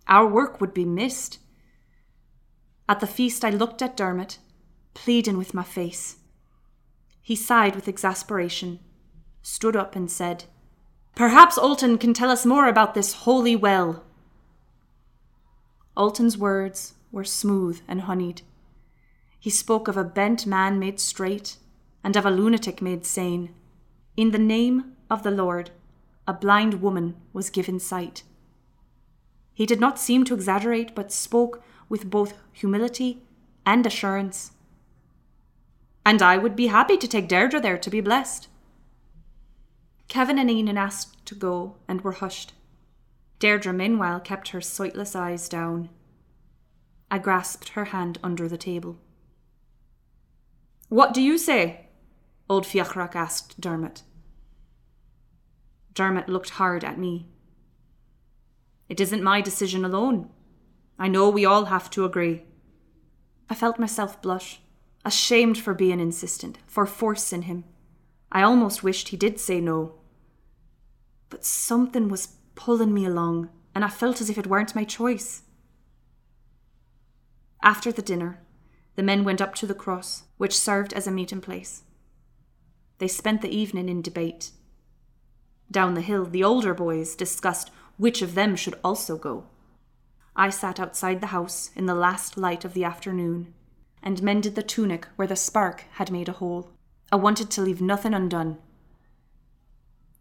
Our 0.09 0.27
work 0.27 0.61
would 0.61 0.73
be 0.73 0.85
missed. 0.85 1.39
At 2.89 3.01
the 3.01 3.07
feast, 3.07 3.45
I 3.45 3.51
looked 3.51 3.83
at 3.83 3.97
Dermot, 3.97 4.39
pleading 4.95 5.37
with 5.37 5.55
my 5.55 5.63
face. 5.63 6.17
He 7.21 7.37
sighed 7.37 7.75
with 7.75 7.89
exasperation, 7.89 8.81
stood 9.43 9.77
up, 9.77 9.97
and 9.97 10.11
said, 10.11 10.45
Perhaps 11.15 11.57
Alton 11.57 11.97
can 11.99 12.13
tell 12.13 12.31
us 12.31 12.45
more 12.45 12.67
about 12.67 12.95
this 12.95 13.13
holy 13.13 13.55
well. 13.55 14.03
Alton's 15.97 16.37
words 16.37 16.95
were 17.13 17.25
smooth 17.25 17.81
and 17.87 18.03
honeyed. 18.03 18.43
He 19.39 19.51
spoke 19.51 19.87
of 19.87 19.97
a 19.97 20.03
bent 20.03 20.45
man 20.45 20.79
made 20.79 20.99
straight 20.99 21.57
and 22.03 22.17
of 22.17 22.27
a 22.27 22.31
lunatic 22.31 22.83
made 22.83 23.07
sane. 23.07 23.55
In 24.17 24.33
the 24.33 24.39
name 24.39 24.97
of 25.09 25.23
the 25.23 25.31
Lord, 25.31 25.71
a 26.27 26.33
blind 26.33 26.83
woman 26.83 27.15
was 27.33 27.51
given 27.51 27.79
sight. 27.79 28.25
He 29.55 29.67
did 29.67 29.79
not 29.79 30.01
seem 30.01 30.25
to 30.25 30.35
exaggerate, 30.35 30.97
but 30.97 31.13
spoke 31.13 31.63
with 31.89 32.11
both 32.11 32.35
humility 32.53 33.23
and 33.65 33.87
assurance. 33.87 34.51
And 36.05 36.21
I 36.23 36.39
would 36.39 36.57
be 36.57 36.67
happy 36.67 36.97
to 36.97 37.07
take 37.07 37.29
Deirdre 37.29 37.61
there 37.61 37.79
to 37.79 37.91
be 37.91 38.01
blessed. 38.01 38.49
Kevin 40.09 40.39
and 40.39 40.51
Enan 40.51 40.77
asked 40.77 41.25
to 41.27 41.35
go 41.35 41.77
and 41.89 42.03
were 42.03 42.13
hushed. 42.13 42.53
Deirdre, 43.39 43.73
meanwhile, 43.73 44.21
kept 44.21 44.49
her 44.49 44.61
sightless 44.61 45.17
eyes 45.17 45.49
down. 45.49 45.89
I 47.11 47.19
grasped 47.19 47.71
her 47.71 47.87
hand 47.87 48.19
under 48.23 48.49
the 48.49 48.59
table. 48.59 48.99
What 50.89 51.13
do 51.15 51.21
you 51.21 51.39
say? 51.39 51.89
Old 52.49 52.65
Fiachrach 52.67 53.15
asked 53.15 53.61
Dermot. 53.61 54.03
Dermot 55.95 56.29
looked 56.29 56.51
hard 56.51 56.85
at 56.85 56.99
me. 56.99 57.27
It 58.89 59.01
isn't 59.01 59.23
my 59.23 59.41
decision 59.41 59.85
alone. 59.85 60.29
I 60.99 61.09
know 61.09 61.31
we 61.31 61.45
all 61.45 61.67
have 61.67 61.89
to 61.91 62.05
agree. 62.05 62.43
I 63.49 63.55
felt 63.55 63.79
myself 63.79 64.21
blush, 64.21 64.61
ashamed 65.05 65.59
for 65.59 65.75
being 65.75 66.01
insistent, 66.01 66.59
for 66.67 66.87
forcing 66.87 67.43
him. 67.43 67.65
I 68.35 68.43
almost 68.43 68.83
wished 68.83 69.09
he 69.09 69.17
did 69.17 69.39
say 69.39 69.61
no. 69.61 69.95
But 71.31 71.45
something 71.45 72.09
was 72.09 72.35
pulling 72.57 72.93
me 72.93 73.07
along, 73.07 73.49
and 73.75 73.85
I 73.85 73.89
felt 73.89 74.21
as 74.21 74.29
if 74.29 74.37
it 74.37 74.49
weren't 74.49 74.75
my 74.75 74.83
choice. 74.83 75.43
After 77.63 77.93
the 77.93 78.03
dinner, 78.03 78.41
the 78.97 79.05
men 79.05 79.23
went 79.23 79.41
up 79.41 79.55
to 79.57 79.67
the 79.67 79.75
cross, 79.75 80.25
which 80.37 80.59
served 80.59 80.93
as 80.93 81.07
a 81.07 81.13
meeting 81.13 81.41
place. 81.41 81.85
They 82.99 83.09
spent 83.09 83.41
the 83.41 83.57
evening 83.57 83.89
in 83.89 84.03
debate. 84.03 84.51
Down 85.71 85.95
the 85.95 86.01
hill, 86.01 86.25
the 86.25 86.45
older 86.45 86.75
boys 86.75 87.15
discussed 87.15 87.71
which 87.97 88.21
of 88.21 88.35
them 88.35 88.57
should 88.57 88.79
also 88.83 89.17
go. 89.17 89.47
I 90.35 90.51
sat 90.51 90.81
outside 90.81 91.21
the 91.21 91.29
house 91.29 91.71
in 91.77 91.87
the 91.87 91.95
last 91.95 92.37
light 92.37 92.65
of 92.65 92.75
the 92.75 92.85
afternoon 92.85 93.55
and 94.03 94.23
mended 94.23 94.57
the 94.57 94.63
tunic 94.63 95.07
where 95.15 95.29
the 95.29 95.37
spark 95.37 95.85
had 95.93 96.11
made 96.11 96.29
a 96.29 96.33
hole. 96.33 96.74
I 97.13 97.17
wanted 97.17 97.51
to 97.51 97.63
leave 97.63 97.81
nothing 97.81 98.15
undone. 98.15 98.59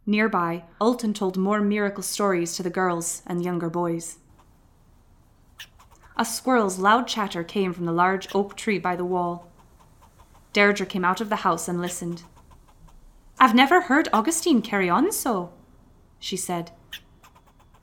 Nearby, 0.06 0.66
Alton 0.82 1.14
told 1.14 1.38
more 1.38 1.62
miracle 1.62 2.04
stories 2.04 2.56
to 2.56 2.64
the 2.64 2.70
girls 2.70 3.24
and 3.26 3.44
younger 3.44 3.70
boys. 3.70 4.18
A 6.18 6.26
squirrel's 6.26 6.78
loud 6.78 7.08
chatter 7.08 7.44
came 7.44 7.74
from 7.74 7.86
the 7.86 7.92
large 7.92 8.28
oak 8.36 8.56
tree 8.56 8.78
by 8.78 8.96
the 8.96 9.06
wall. 9.06 9.52
Deirdre 10.52 10.86
came 10.86 11.04
out 11.04 11.22
of 11.22 11.30
the 11.30 11.38
house 11.38 11.68
and 11.68 11.82
listened. 11.82 12.24
I've 13.40 13.56
never 13.56 13.82
heard 13.82 14.10
Augustine 14.14 14.62
carry 14.62 14.90
on 14.90 15.12
so, 15.12 15.52
she 16.20 16.38
said. 16.38 16.72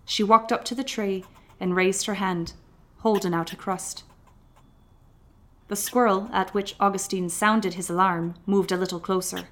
She 0.04 0.22
walked 0.22 0.52
up 0.52 0.64
to 0.66 0.74
the 0.74 0.84
tree 0.84 1.24
and 1.58 1.74
raised 1.74 2.06
her 2.06 2.14
hand, 2.14 2.52
holding 2.98 3.34
out 3.34 3.52
a 3.52 3.56
crust. 3.56 4.04
The 5.70 5.76
squirrel, 5.76 6.28
at 6.32 6.52
which 6.52 6.74
Augustine 6.80 7.28
sounded 7.28 7.74
his 7.74 7.88
alarm, 7.88 8.34
moved 8.44 8.72
a 8.72 8.76
little 8.76 8.98
closer, 8.98 9.46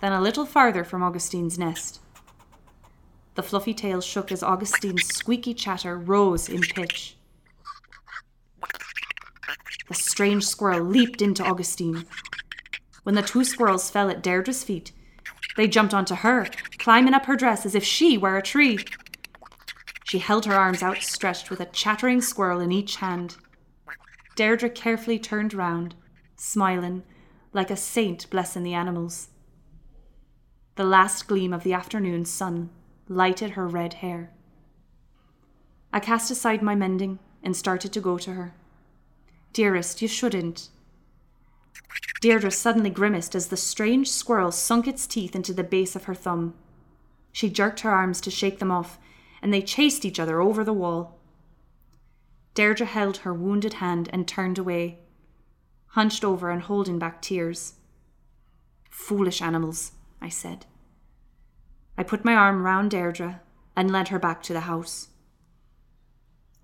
then 0.00 0.10
a 0.10 0.20
little 0.22 0.46
farther 0.46 0.84
from 0.84 1.02
Augustine's 1.02 1.58
nest. 1.58 2.00
The 3.34 3.42
fluffy 3.42 3.74
tail 3.74 4.00
shook 4.00 4.32
as 4.32 4.42
Augustine's 4.42 5.06
squeaky 5.06 5.52
chatter 5.52 5.98
rose 5.98 6.48
in 6.48 6.62
pitch. 6.62 7.18
The 9.86 9.94
strange 9.94 10.46
squirrel 10.46 10.80
leaped 10.80 11.20
into 11.20 11.44
Augustine. 11.44 12.06
When 13.02 13.14
the 13.14 13.20
two 13.20 13.44
squirrels 13.44 13.90
fell 13.90 14.08
at 14.08 14.22
Deirdre's 14.22 14.64
feet, 14.64 14.92
they 15.58 15.68
jumped 15.68 15.92
onto 15.92 16.14
her, 16.14 16.46
climbing 16.78 17.12
up 17.12 17.26
her 17.26 17.36
dress 17.36 17.66
as 17.66 17.74
if 17.74 17.84
she 17.84 18.16
were 18.16 18.38
a 18.38 18.42
tree. 18.42 18.78
She 20.04 20.20
held 20.20 20.46
her 20.46 20.54
arms 20.54 20.82
outstretched 20.82 21.50
with 21.50 21.60
a 21.60 21.66
chattering 21.66 22.22
squirrel 22.22 22.60
in 22.60 22.72
each 22.72 22.96
hand. 22.96 23.36
Deirdre 24.36 24.68
carefully 24.68 25.18
turned 25.18 25.54
round, 25.54 25.94
smiling, 26.36 27.02
like 27.52 27.70
a 27.70 27.76
saint 27.76 28.28
blessing 28.30 28.62
the 28.62 28.74
animals. 28.74 29.28
The 30.76 30.84
last 30.84 31.28
gleam 31.28 31.52
of 31.52 31.62
the 31.62 31.72
afternoon 31.72 32.24
sun 32.24 32.70
lighted 33.08 33.50
her 33.50 33.68
red 33.68 33.94
hair. 33.94 34.32
I 35.92 36.00
cast 36.00 36.30
aside 36.30 36.62
my 36.62 36.74
mending 36.74 37.20
and 37.42 37.56
started 37.56 37.92
to 37.92 38.00
go 38.00 38.18
to 38.18 38.32
her. 38.32 38.54
Dearest, 39.52 40.02
you 40.02 40.08
shouldn't. 40.08 40.70
Deirdre 42.20 42.50
suddenly 42.50 42.90
grimaced 42.90 43.36
as 43.36 43.48
the 43.48 43.56
strange 43.56 44.10
squirrel 44.10 44.50
sunk 44.50 44.88
its 44.88 45.06
teeth 45.06 45.36
into 45.36 45.52
the 45.52 45.62
base 45.62 45.94
of 45.94 46.04
her 46.04 46.14
thumb. 46.14 46.54
She 47.30 47.48
jerked 47.48 47.80
her 47.80 47.90
arms 47.90 48.20
to 48.22 48.30
shake 48.30 48.58
them 48.58 48.72
off, 48.72 48.98
and 49.40 49.52
they 49.52 49.62
chased 49.62 50.04
each 50.04 50.18
other 50.18 50.40
over 50.40 50.64
the 50.64 50.72
wall. 50.72 51.18
Deirdre 52.54 52.86
held 52.86 53.18
her 53.18 53.34
wounded 53.34 53.74
hand 53.74 54.08
and 54.12 54.26
turned 54.26 54.58
away, 54.58 55.00
hunched 55.88 56.24
over 56.24 56.50
and 56.50 56.62
holding 56.62 56.98
back 56.98 57.20
tears. 57.20 57.74
Foolish 58.88 59.42
animals, 59.42 59.92
I 60.20 60.28
said. 60.28 60.66
I 61.98 62.04
put 62.04 62.24
my 62.24 62.34
arm 62.34 62.62
round 62.62 62.92
Deirdre 62.92 63.40
and 63.76 63.90
led 63.90 64.08
her 64.08 64.18
back 64.18 64.42
to 64.44 64.52
the 64.52 64.60
house. 64.60 65.08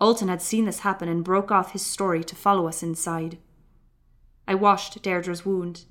Alton 0.00 0.29
had 0.29 0.40
seen 0.40 0.64
this 0.64 0.81
happen 0.81 1.09
and 1.09 1.24
broke 1.24 1.50
off 1.50 1.72
his 1.72 1.85
story 1.85 2.24
to 2.24 2.37
follow 2.37 2.66
us 2.66 2.83
inside. 2.83 3.38
I 4.48 4.55
washed 4.55 5.03
Deirdre's 5.03 5.44
wound. 5.44 5.85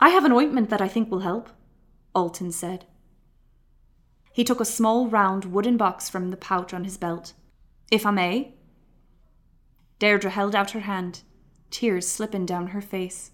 I 0.00 0.08
have 0.10 0.24
an 0.24 0.32
ointment 0.32 0.70
that 0.70 0.80
I 0.80 0.88
think 0.88 1.10
will 1.10 1.20
help, 1.20 1.50
Alton 2.14 2.52
said. 2.52 2.86
He 4.32 4.44
took 4.44 4.60
a 4.60 4.64
small 4.64 5.08
round 5.08 5.46
wooden 5.46 5.76
box 5.76 6.08
from 6.08 6.30
the 6.30 6.36
pouch 6.36 6.72
on 6.72 6.84
his 6.84 6.96
belt. 6.96 7.34
If 7.90 8.06
I 8.06 8.10
may? 8.10 8.54
Deirdre 9.98 10.30
held 10.30 10.54
out 10.54 10.70
her 10.70 10.80
hand, 10.80 11.22
tears 11.70 12.08
slipping 12.08 12.46
down 12.46 12.68
her 12.68 12.80
face. 12.80 13.32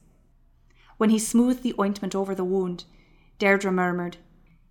When 0.97 1.11
he 1.11 1.19
smoothed 1.19 1.63
the 1.63 1.75
ointment 1.79 2.15
over 2.15 2.35
the 2.35 2.45
wound, 2.45 2.85
Deirdre 3.39 3.71
murmured, 3.71 4.17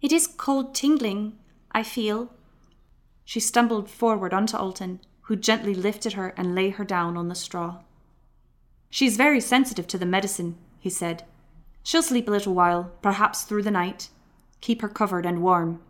It 0.02 0.12
is 0.12 0.28
cold 0.28 0.74
tingling, 0.74 1.38
I 1.71 1.84
feel. 1.84 2.34
She 3.24 3.39
stumbled 3.39 3.89
forward 3.89 4.34
onto 4.34 4.58
Alton, 4.58 5.00
who 5.21 5.36
gently 5.36 5.74
lifted 5.74 6.13
her 6.13 6.34
and 6.36 6.56
lay 6.56 6.69
her 6.69 6.84
down 6.84 7.15
on 7.15 7.30
the 7.30 7.36
straw. 7.36 7.80
She's 8.89 9.17
very 9.17 9.41
sensitive 9.41 9.88
to 9.88 9.98
the 9.98 10.06
medicine, 10.06 10.58
he 10.80 10.89
said. 10.89 11.24
She'll 11.84 12.04
sleep 12.04 12.28
a 12.28 12.32
little 12.32 12.54
while, 12.54 12.91
perhaps 13.02 13.43
through 13.43 13.63
the 13.63 13.71
night. 13.71 14.10
Keep 14.62 14.82
her 14.82 14.89
covered 14.89 15.26
and 15.26 15.41
warm. 15.41 15.82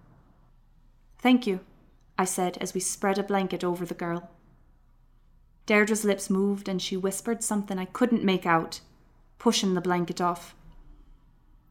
Thank 1.20 1.48
you, 1.48 1.62
I 2.18 2.26
said 2.26 2.58
as 2.62 2.74
we 2.74 2.80
spread 2.80 3.18
a 3.18 3.24
blanket 3.24 3.64
over 3.64 3.86
the 3.86 3.94
girl. 3.94 4.30
Deirdre's 5.66 6.06
lips 6.06 6.30
moved 6.30 6.70
and 6.70 6.82
she 6.82 6.96
whispered 6.96 7.44
something 7.44 7.80
I 7.80 7.86
couldn't 7.86 8.24
make 8.24 8.46
out, 8.46 8.82
pushing 9.40 9.74
the 9.74 9.82
blanket 9.82 10.22
off. 10.22 10.56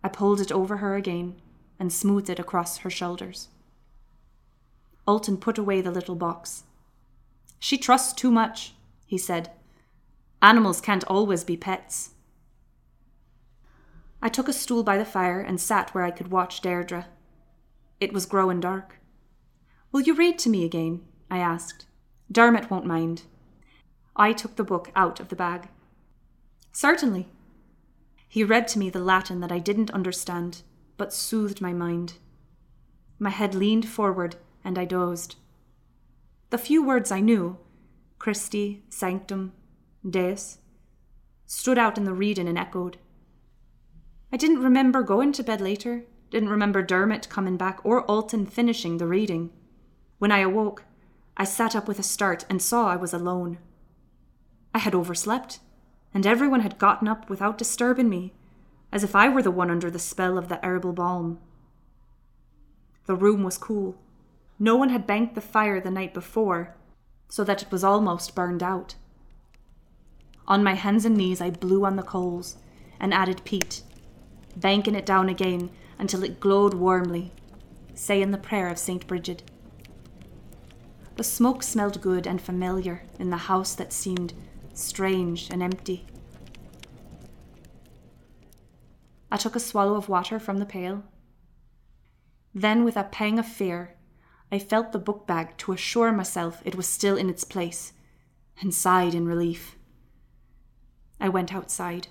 I 0.03 0.09
pulled 0.09 0.41
it 0.41 0.53
over 0.53 0.79
her 0.79 0.97
again 0.97 1.41
and 1.79 1.93
smoothed 1.93 2.29
it 2.29 2.39
across 2.39 2.79
her 2.79 2.91
shoulders. 2.91 3.49
Alton 5.07 5.37
put 5.37 5.59
away 5.59 5.81
the 5.81 5.91
little 5.91 6.15
box. 6.15 6.65
She 7.59 7.79
trusts 7.79 8.13
too 8.13 8.31
much, 8.31 8.75
he 9.07 9.17
said. 9.17 9.51
Animals 10.43 10.81
can't 10.81 11.05
always 11.05 11.45
be 11.45 11.57
pets. 11.57 12.11
I 14.21 14.29
took 14.29 14.49
a 14.49 14.53
stool 14.53 14.83
by 14.83 14.99
the 14.99 15.05
fire 15.05 15.41
and 15.41 15.61
sat 15.61 15.95
where 15.95 16.05
I 16.05 16.11
could 16.11 16.31
watch 16.31 16.61
Deirdre. 16.61 17.07
It 18.01 18.13
was 18.13 18.27
growing 18.27 18.61
dark. 18.61 18.99
Will 19.95 20.01
you 20.01 20.15
read 20.15 20.41
to 20.41 20.51
me 20.51 20.65
again? 20.65 21.03
I 21.31 21.39
asked. 21.39 21.87
Dermot 22.33 22.69
won't 22.69 22.85
mind. 22.85 23.23
I 24.17 24.33
took 24.33 24.57
the 24.57 24.65
book 24.65 24.91
out 24.97 25.21
of 25.21 25.29
the 25.29 25.37
bag. 25.37 25.69
Certainly. 26.73 27.29
He 28.27 28.43
read 28.43 28.67
to 28.69 28.81
me 28.81 28.91
the 28.91 28.99
Latin 28.99 29.39
that 29.39 29.53
I 29.53 29.61
didn't 29.61 29.93
understand, 29.93 30.63
but 30.97 31.15
soothed 31.15 31.61
my 31.61 31.73
mind. 31.73 32.15
My 33.21 33.31
head 33.31 33.55
leaned 33.55 33.89
forward 33.89 34.35
and 34.65 34.81
I 34.81 34.85
dozed. 34.85 35.37
The 36.51 36.59
few 36.59 36.85
words 36.85 37.13
I 37.13 37.21
knew 37.21 37.57
Christi, 38.19 38.83
Sanctum, 38.89 39.53
Deus 40.05 40.59
stood 41.47 41.79
out 41.79 41.97
in 41.99 42.03
the 42.03 42.13
reading 42.13 42.49
and 42.49 42.59
echoed. 42.59 42.97
I 44.33 44.39
didn't 44.39 44.61
remember 44.61 45.05
going 45.05 45.31
to 45.35 45.45
bed 45.45 45.61
later, 45.61 46.03
didn't 46.33 46.49
remember 46.49 46.83
Dermot 46.83 47.29
coming 47.29 47.57
back 47.57 47.79
or 47.85 48.03
Alton 48.07 48.47
finishing 48.47 48.99
the 48.99 49.07
reading. 49.07 49.53
When 50.25 50.33
I 50.33 50.39
awoke, 50.39 50.85
I 51.37 51.45
sat 51.45 51.77
up 51.77 51.87
with 51.87 51.99
a 51.99 52.03
start 52.03 52.47
and 52.49 52.63
saw 52.63 52.89
I 52.89 52.97
was 52.97 53.13
alone. 53.13 53.59
I 54.73 54.79
had 54.79 54.95
overslept, 54.95 55.61
and 56.15 56.27
everyone 56.27 56.61
had 56.61 56.79
gotten 56.79 57.09
up 57.09 57.29
without 57.29 57.59
disturbing 57.59 58.09
me, 58.09 58.33
as 58.91 59.05
if 59.05 59.15
I 59.15 59.29
were 59.29 59.43
the 59.43 59.51
one 59.51 59.71
under 59.71 59.91
the 59.91 59.99
spell 59.99 60.39
of 60.39 60.49
the 60.49 60.61
herbal 60.63 60.95
balm. 60.95 61.41
The 63.05 63.15
room 63.15 63.43
was 63.43 63.59
cool, 63.59 63.99
no 64.59 64.77
one 64.77 64.89
had 64.89 65.07
banked 65.07 65.35
the 65.35 65.43
fire 65.43 65.79
the 65.79 65.91
night 65.91 66.15
before, 66.15 66.75
so 67.29 67.45
that 67.45 67.61
it 67.61 67.71
was 67.71 67.85
almost 67.85 68.35
burned 68.35 68.63
out. 68.63 68.95
On 70.49 70.65
my 70.65 70.73
hands 70.73 71.05
and 71.05 71.19
knees, 71.19 71.43
I 71.43 71.51
blew 71.51 71.85
on 71.85 71.97
the 71.97 72.03
coals 72.03 72.57
and 72.99 73.13
added 73.13 73.45
peat, 73.45 73.83
banking 74.57 74.95
it 74.95 75.05
down 75.05 75.29
again 75.29 75.69
until 75.99 76.25
it 76.25 76.41
glowed 76.41 76.73
warmly, 76.73 77.31
saying 77.93 78.31
the 78.31 78.39
prayer 78.39 78.69
of 78.69 78.79
St. 78.79 79.07
Bridget. 79.07 79.43
The 81.17 81.25
smoke 81.25 81.63
smelled 81.63 82.01
good 82.01 82.27
and 82.27 82.41
familiar 82.41 83.05
in 83.19 83.31
the 83.31 83.37
house 83.37 83.75
that 83.77 83.93
seemed 83.93 84.35
strange 84.73 85.49
and 85.51 85.63
empty. 85.63 86.07
I 89.31 89.37
took 89.37 89.55
a 89.55 89.61
swallow 89.61 89.95
of 89.95 90.09
water 90.09 90.39
from 90.39 90.59
the 90.59 90.67
pail. 90.67 91.05
Then, 92.53 92.85
with 92.85 92.97
a 92.97 93.05
pang 93.05 93.39
of 93.39 93.47
fear, 93.47 93.97
I 94.51 94.59
felt 94.59 94.93
the 94.93 94.99
book 94.99 95.27
bag 95.27 95.57
to 95.59 95.73
assure 95.73 96.13
myself 96.13 96.63
it 96.65 96.75
was 96.75 96.87
still 96.87 97.17
in 97.17 97.29
its 97.29 97.45
place, 97.45 97.93
and 98.61 98.75
sighed 98.75 99.15
in 99.15 99.27
relief. 99.27 99.77
I 101.21 101.29
went 101.29 101.55
outside. 101.55 102.09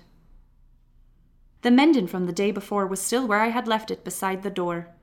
The 1.62 1.70
mending 1.70 2.06
from 2.06 2.26
the 2.26 2.32
day 2.32 2.50
before 2.50 2.86
was 2.86 3.00
still 3.00 3.26
where 3.26 3.40
I 3.40 3.48
had 3.48 3.68
left 3.68 3.90
it 3.90 4.04
beside 4.04 4.42
the 4.42 4.50
door. 4.50 4.93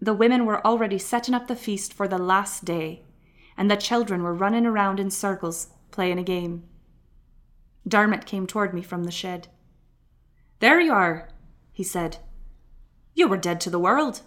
The 0.00 0.14
women 0.14 0.46
were 0.46 0.64
already 0.66 0.98
setting 0.98 1.34
up 1.34 1.46
the 1.46 1.56
feast 1.56 1.92
for 1.92 2.08
the 2.08 2.18
last 2.18 2.64
day, 2.64 3.04
and 3.56 3.70
the 3.70 3.76
children 3.76 4.22
were 4.22 4.34
running 4.34 4.64
around 4.64 4.98
in 4.98 5.10
circles, 5.10 5.68
playing 5.90 6.18
a 6.18 6.22
game. 6.22 6.64
Dermot 7.86 8.24
came 8.24 8.46
toward 8.46 8.72
me 8.72 8.82
from 8.82 9.04
the 9.04 9.10
shed. 9.10 9.48
There 10.60 10.80
you 10.80 10.92
are, 10.92 11.28
he 11.72 11.82
said. 11.82 12.18
You 13.14 13.28
were 13.28 13.36
dead 13.36 13.60
to 13.62 13.70
the 13.70 13.78
world. 13.78 14.22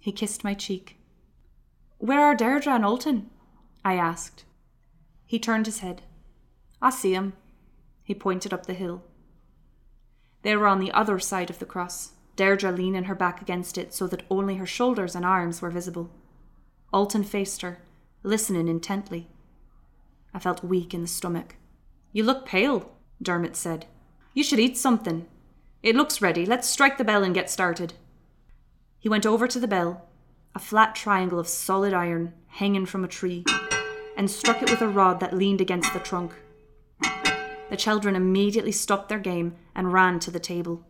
He 0.00 0.12
kissed 0.12 0.44
my 0.44 0.54
cheek. 0.54 0.98
Where 1.98 2.20
are 2.20 2.34
Deirdre 2.34 2.74
and 2.74 2.84
Alton? 2.84 3.30
I 3.84 3.94
asked. 3.94 4.44
He 5.26 5.38
turned 5.38 5.66
his 5.66 5.78
head. 5.78 6.02
I 6.80 6.90
see 6.90 7.14
'em. 7.14 7.32
He 8.02 8.14
pointed 8.14 8.52
up 8.52 8.66
the 8.66 8.74
hill. 8.74 9.04
They 10.42 10.56
were 10.56 10.66
on 10.66 10.80
the 10.80 10.92
other 10.92 11.18
side 11.18 11.48
of 11.48 11.58
the 11.58 11.64
cross, 11.66 12.12
Deirdre 12.36 12.72
leaning 12.72 13.04
her 13.04 13.14
back 13.14 13.42
against 13.42 13.76
it 13.76 13.92
so 13.92 14.06
that 14.06 14.22
only 14.30 14.56
her 14.56 14.66
shoulders 14.66 15.14
and 15.14 15.24
arms 15.24 15.60
were 15.60 15.70
visible. 15.70 16.10
Alton 16.92 17.24
faced 17.24 17.62
her, 17.62 17.78
listening 18.22 18.68
intently. 18.68 19.28
I 20.34 20.38
felt 20.38 20.64
weak 20.64 20.94
in 20.94 21.02
the 21.02 21.08
stomach. 21.08 21.56
You 22.12 22.24
look 22.24 22.46
pale, 22.46 22.92
Dermot 23.20 23.56
said. 23.56 23.86
You 24.34 24.42
should 24.42 24.60
eat 24.60 24.76
something. 24.78 25.26
It 25.82 25.96
looks 25.96 26.22
ready. 26.22 26.46
Let's 26.46 26.68
strike 26.68 26.96
the 26.96 27.04
bell 27.04 27.22
and 27.22 27.34
get 27.34 27.50
started. 27.50 27.94
He 28.98 29.08
went 29.08 29.26
over 29.26 29.48
to 29.48 29.58
the 29.58 29.68
bell, 29.68 30.08
a 30.54 30.58
flat 30.58 30.94
triangle 30.94 31.38
of 31.38 31.48
solid 31.48 31.92
iron 31.92 32.34
hanging 32.46 32.86
from 32.86 33.04
a 33.04 33.08
tree, 33.08 33.44
and 34.16 34.30
struck 34.30 34.62
it 34.62 34.70
with 34.70 34.80
a 34.80 34.88
rod 34.88 35.20
that 35.20 35.36
leaned 35.36 35.60
against 35.60 35.92
the 35.92 35.98
trunk. 35.98 36.32
The 37.70 37.76
children 37.76 38.14
immediately 38.14 38.72
stopped 38.72 39.08
their 39.08 39.18
game 39.18 39.56
and 39.74 39.92
ran 39.92 40.20
to 40.20 40.30
the 40.30 40.38
table. 40.38 40.86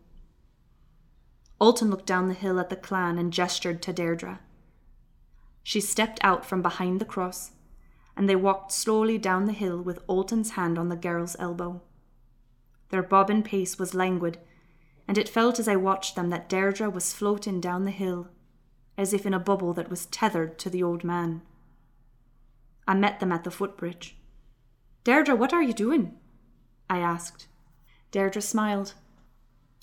Alton 1.62 1.90
looked 1.90 2.06
down 2.06 2.26
the 2.26 2.34
hill 2.34 2.58
at 2.58 2.70
the 2.70 2.76
clan 2.76 3.18
and 3.18 3.32
gestured 3.32 3.80
to 3.82 3.92
Deirdre. 3.92 4.40
She 5.62 5.80
stepped 5.80 6.18
out 6.24 6.44
from 6.44 6.60
behind 6.60 7.00
the 7.00 7.04
cross, 7.04 7.52
and 8.16 8.28
they 8.28 8.34
walked 8.34 8.72
slowly 8.72 9.16
down 9.16 9.44
the 9.44 9.52
hill 9.52 9.80
with 9.80 10.02
Alton's 10.08 10.50
hand 10.50 10.76
on 10.76 10.88
the 10.88 10.96
girl's 10.96 11.36
elbow. 11.38 11.80
Their 12.88 13.04
bobbing 13.04 13.44
pace 13.44 13.78
was 13.78 13.94
languid, 13.94 14.40
and 15.06 15.16
it 15.16 15.28
felt 15.28 15.60
as 15.60 15.68
I 15.68 15.76
watched 15.76 16.16
them 16.16 16.30
that 16.30 16.48
Deirdre 16.48 16.90
was 16.90 17.12
floating 17.12 17.60
down 17.60 17.84
the 17.84 17.92
hill, 17.92 18.26
as 18.98 19.14
if 19.14 19.24
in 19.24 19.32
a 19.32 19.38
bubble 19.38 19.72
that 19.74 19.88
was 19.88 20.06
tethered 20.06 20.58
to 20.58 20.68
the 20.68 20.82
old 20.82 21.04
man. 21.04 21.42
I 22.88 22.94
met 22.94 23.20
them 23.20 23.30
at 23.30 23.44
the 23.44 23.52
footbridge. 23.52 24.16
Deirdre, 25.04 25.36
what 25.36 25.52
are 25.52 25.62
you 25.62 25.72
doing? 25.72 26.18
I 26.90 26.98
asked. 26.98 27.46
Deirdre 28.10 28.42
smiled. 28.42 28.94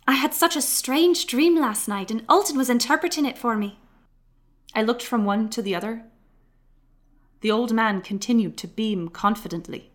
I 0.10 0.14
had 0.14 0.34
such 0.34 0.56
a 0.56 0.62
strange 0.64 1.28
dream 1.28 1.56
last 1.56 1.88
night, 1.88 2.10
and 2.10 2.26
Alton 2.28 2.58
was 2.58 2.68
interpreting 2.68 3.28
it 3.28 3.38
for 3.38 3.56
me. 3.56 3.78
I 4.74 4.82
looked 4.82 5.04
from 5.04 5.24
one 5.24 5.52
to 5.52 5.62
the 5.62 5.76
other. 5.76 6.04
The 7.42 7.52
old 7.52 7.72
man 7.72 8.02
continued 8.02 8.58
to 8.58 8.68
beam 8.68 9.10
confidently. 9.10 9.92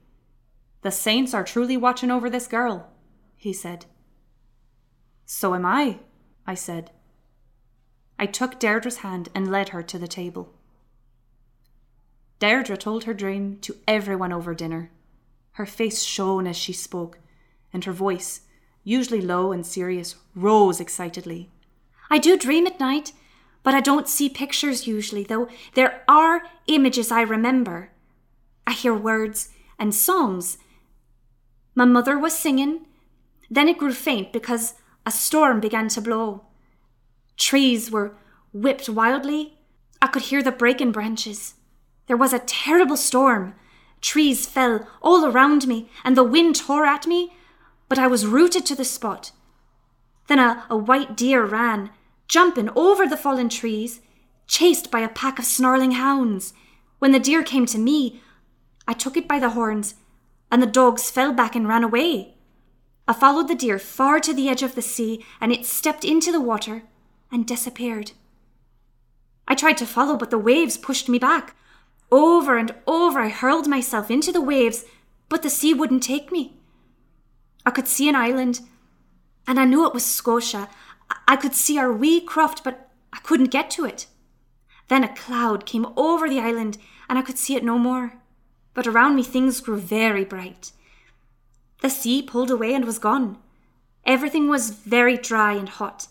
The 0.83 0.93
saints 0.93 1.35
are 1.35 1.43
truly 1.43 1.77
watching 1.77 2.13
over 2.13 2.31
this 2.31 2.47
girl, 2.47 2.93
he 3.37 3.53
said. 3.53 3.87
So 5.27 5.53
am 5.53 5.67
I, 5.67 5.99
I 6.47 6.55
said. 6.55 6.93
I 8.17 8.27
took 8.27 8.61
Deirdre's 8.61 8.99
hand 8.99 9.31
and 9.35 9.51
led 9.51 9.71
her 9.71 9.83
to 9.83 9.99
the 9.99 10.07
table. 10.07 10.55
Deirdre 12.39 12.77
told 12.77 13.03
her 13.03 13.15
dream 13.15 13.59
to 13.63 13.79
everyone 13.89 14.33
over 14.33 14.55
dinner. 14.55 14.93
Her 15.55 15.67
face 15.67 16.05
shone 16.05 16.47
as 16.47 16.57
she 16.57 16.73
spoke, 16.73 17.19
and 17.73 17.85
her 17.85 17.93
voice, 17.93 18.43
usually 18.85 19.21
low 19.21 19.51
and 19.51 19.67
serious, 19.67 20.15
rose 20.35 20.79
excitedly. 20.79 21.51
I 22.11 22.19
do 22.19 22.37
dream 22.37 22.67
at 22.67 22.79
night, 22.79 23.13
but 23.63 23.75
I 23.75 23.81
don't 23.81 24.09
see 24.09 24.29
pictures 24.29 24.87
usually, 24.87 25.25
though 25.25 25.49
there 25.75 26.03
are 26.07 26.43
images 26.67 27.11
I 27.11 27.23
remember. 27.23 27.91
I 28.67 28.73
hear 28.73 28.95
words 28.95 29.49
and 29.79 29.95
songs. 29.95 30.59
My 31.75 31.87
mother 31.87 32.19
was 32.19 32.39
singing, 32.39 32.87
then 33.51 33.69
it 33.69 33.79
grew 33.79 33.93
faint 33.93 34.33
because 34.33 34.75
a 35.07 35.11
storm 35.11 35.61
began 35.61 35.89
to 35.89 36.01
blow. 36.01 36.45
Trees 37.37 37.91
were 37.91 38.15
whipped 38.53 38.89
wildly. 38.89 39.59
I 40.01 40.07
could 40.07 40.23
hear 40.23 40.43
the 40.43 40.53
breaking 40.53 40.93
branches. 40.93 41.55
There 42.07 42.17
was 42.17 42.33
a 42.33 42.39
terrible 42.39 42.97
storm. 42.97 43.55
Trees 44.01 44.47
fell 44.47 44.87
all 45.03 45.25
around 45.25 45.67
me, 45.67 45.89
and 46.05 46.17
the 46.17 46.23
wind 46.23 46.57
tore 46.57 46.85
at 46.85 47.07
me, 47.07 47.33
but 47.89 47.99
I 47.99 48.07
was 48.07 48.27
rooted 48.27 48.65
to 48.67 48.75
the 48.75 48.85
spot. 48.85 49.33
Then 50.27 50.39
a, 50.39 50.65
a 50.71 50.77
white 50.77 51.17
deer 51.17 51.45
ran, 51.45 51.91
jumping 52.29 52.71
over 52.75 53.07
the 53.07 53.17
fallen 53.17 53.49
trees, 53.49 54.01
chased 54.47 54.91
by 54.91 55.01
a 55.01 55.09
pack 55.09 55.39
of 55.39 55.45
snarling 55.45 55.93
hounds. 55.93 56.55
When 56.99 57.13
the 57.13 57.19
deer 57.19 57.43
came 57.43 57.67
to 57.67 57.79
me, 57.79 58.21
I 58.87 58.93
took 58.93 59.17
it 59.17 59.29
by 59.29 59.39
the 59.39 59.51
horns, 59.51 59.95
and 60.51 60.63
the 60.63 60.67
dogs 60.67 61.11
fell 61.11 61.33
back 61.33 61.55
and 61.55 61.69
ran 61.69 61.85
away. 61.85 62.35
I 63.07 63.13
followed 63.13 63.49
the 63.49 63.55
deer 63.55 63.79
far 63.79 64.21
to 64.21 64.33
the 64.33 64.49
edge 64.49 64.63
of 64.63 64.75
the 64.75 64.83
sea, 64.83 65.25
and 65.41 65.53
it 65.53 65.67
stepped 65.67 66.05
into 66.05 66.33
the 66.33 66.41
water 66.41 66.85
and 67.31 67.47
disappeared. 67.47 68.13
I 69.47 69.55
tried 69.55 69.77
to 69.79 69.87
follow, 69.87 70.17
but 70.17 70.31
the 70.31 70.39
waves 70.39 70.79
pushed 70.79 71.09
me 71.09 71.19
back. 71.19 71.55
Over 72.11 72.57
and 72.57 72.75
over 72.87 73.21
I 73.21 73.29
hurled 73.29 73.69
myself 73.69 74.11
into 74.11 74.33
the 74.33 74.41
waves, 74.41 74.85
but 75.29 75.43
the 75.43 75.51
sea 75.51 75.75
wouldn't 75.75 76.03
take 76.03 76.33
me. 76.33 76.55
I 77.67 77.71
could 77.71 77.89
see 77.89 78.09
an 78.09 78.17
island, 78.17 78.61
and 79.47 79.59
I 79.59 79.65
knew 79.65 79.87
it 79.87 79.95
was 79.95 80.05
Scotia, 80.05 80.69
I 81.27 81.37
could 81.37 81.55
see 81.55 81.79
our 81.79 81.93
wee 81.93 82.21
croft, 82.21 82.65
but 82.65 82.91
I 83.13 83.19
couldn't 83.19 83.51
get 83.51 83.71
to 83.73 83.85
it. 83.85 84.07
Then 84.89 85.05
a 85.05 85.15
cloud 85.15 85.67
came 85.67 85.87
over 85.97 86.29
the 86.29 86.41
island, 86.41 86.79
and 87.09 87.19
I 87.19 87.23
could 87.23 87.39
see 87.39 87.57
it 87.57 87.65
no 87.65 87.79
more. 87.79 88.15
But 88.75 88.87
around 88.87 89.17
me 89.17 89.23
things 89.23 89.61
grew 89.61 89.77
very 89.77 90.25
bright. 90.25 90.73
The 91.81 91.91
sea 91.91 92.23
pulled 92.23 92.51
away 92.51 92.75
and 92.75 92.85
was 92.85 92.99
gone. 92.99 93.39
Everything 94.05 94.49
was 94.49 94.71
very 94.71 95.17
dry 95.17 95.53
and 95.53 95.69
hot. 95.69 96.09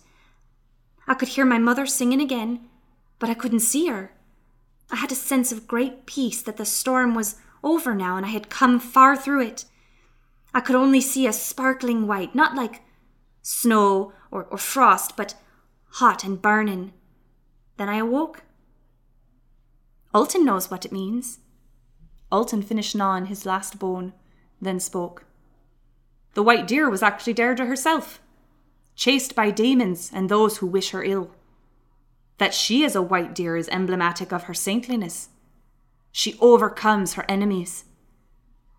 I 1.07 1.13
could 1.13 1.29
hear 1.29 1.45
my 1.45 1.59
mother 1.59 1.85
singing 1.85 2.21
again, 2.21 2.67
but 3.19 3.29
I 3.29 3.33
couldn't 3.33 3.59
see 3.59 3.87
her. 3.87 4.11
I 4.91 4.97
had 4.97 5.11
a 5.11 5.15
sense 5.15 5.51
of 5.51 5.67
great 5.67 6.05
peace 6.05 6.41
that 6.41 6.57
the 6.57 6.65
storm 6.65 7.13
was 7.15 7.35
over 7.63 7.93
now 7.93 8.17
and 8.17 8.25
I 8.25 8.29
had 8.29 8.49
come 8.49 8.79
far 8.79 9.15
through 9.15 9.41
it. 9.41 9.65
I 10.53 10.61
could 10.61 10.75
only 10.75 11.01
see 11.01 11.25
a 11.25 11.33
sparkling 11.33 12.07
white, 12.07 12.35
not 12.35 12.55
like 12.55 12.81
snow 13.41 14.13
or, 14.31 14.45
or 14.45 14.57
frost, 14.57 15.17
but 15.17 15.35
hot 15.93 16.23
and 16.23 16.41
burning. 16.41 16.93
Then 17.77 17.89
I 17.89 17.97
awoke. 17.97 18.43
Alton 20.13 20.45
knows 20.45 20.69
what 20.69 20.85
it 20.85 20.91
means. 20.91 21.39
Alton 22.31 22.61
finished 22.61 22.95
gnawing 22.95 23.27
his 23.27 23.45
last 23.45 23.79
bone, 23.79 24.13
then 24.61 24.79
spoke. 24.79 25.25
The 26.33 26.43
white 26.43 26.67
deer 26.67 26.89
was 26.89 27.03
actually 27.03 27.33
Deirdre 27.33 27.65
herself, 27.65 28.19
chased 28.95 29.35
by 29.35 29.51
demons 29.51 30.11
and 30.13 30.29
those 30.29 30.57
who 30.57 30.67
wish 30.67 30.91
her 30.91 31.03
ill. 31.03 31.31
That 32.37 32.53
she 32.53 32.83
is 32.83 32.95
a 32.95 33.01
white 33.01 33.35
deer 33.35 33.55
is 33.55 33.69
emblematic 33.69 34.31
of 34.31 34.43
her 34.43 34.53
saintliness. 34.53 35.29
She 36.11 36.37
overcomes 36.39 37.13
her 37.13 37.25
enemies. 37.29 37.85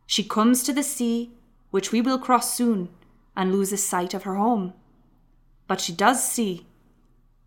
She 0.07 0.23
comes 0.25 0.63
to 0.65 0.73
the 0.73 0.83
sea, 0.83 1.33
which 1.75 1.91
we 1.91 2.01
will 2.01 2.21
cross 2.21 2.55
soon, 2.55 2.89
and 3.37 3.51
loses 3.51 3.85
sight 3.85 4.15
of 4.15 4.23
her 4.23 4.37
home. 4.37 4.73
But 5.67 5.81
she 5.81 5.93
does 5.93 6.23
see, 6.23 6.69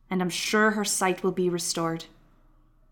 and 0.09 0.21
I'm 0.21 0.29
sure 0.29 0.71
her 0.71 0.83
sight 0.83 1.23
will 1.23 1.31
be 1.31 1.49
restored. 1.49 2.03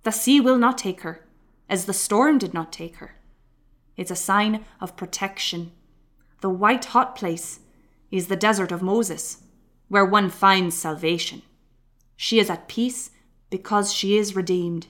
The 0.03 0.13
sea 0.13 0.39
will 0.39 0.57
not 0.57 0.77
take 0.77 1.01
her, 1.01 1.25
as 1.69 1.87
the 1.87 1.93
storm 1.93 2.37
did 2.37 2.53
not 2.53 2.71
take 2.71 2.95
her. 2.95 3.17
It's 3.97 4.11
a 4.11 4.15
sign 4.15 4.63
of 4.79 4.95
protection. 4.95 5.73
The 6.39 6.49
white 6.49 6.85
hot 6.85 7.17
place 7.17 7.59
is 8.11 8.27
the 8.27 8.37
desert 8.37 8.71
of 8.71 8.81
Moses, 8.81 9.43
where 9.89 10.05
one 10.05 10.29
finds 10.29 10.77
salvation. 10.77 11.41
She 12.15 12.39
is 12.39 12.49
at 12.49 12.69
peace 12.69 13.11
because 13.49 13.91
she 13.91 14.17
is 14.17 14.37
redeemed. 14.37 14.87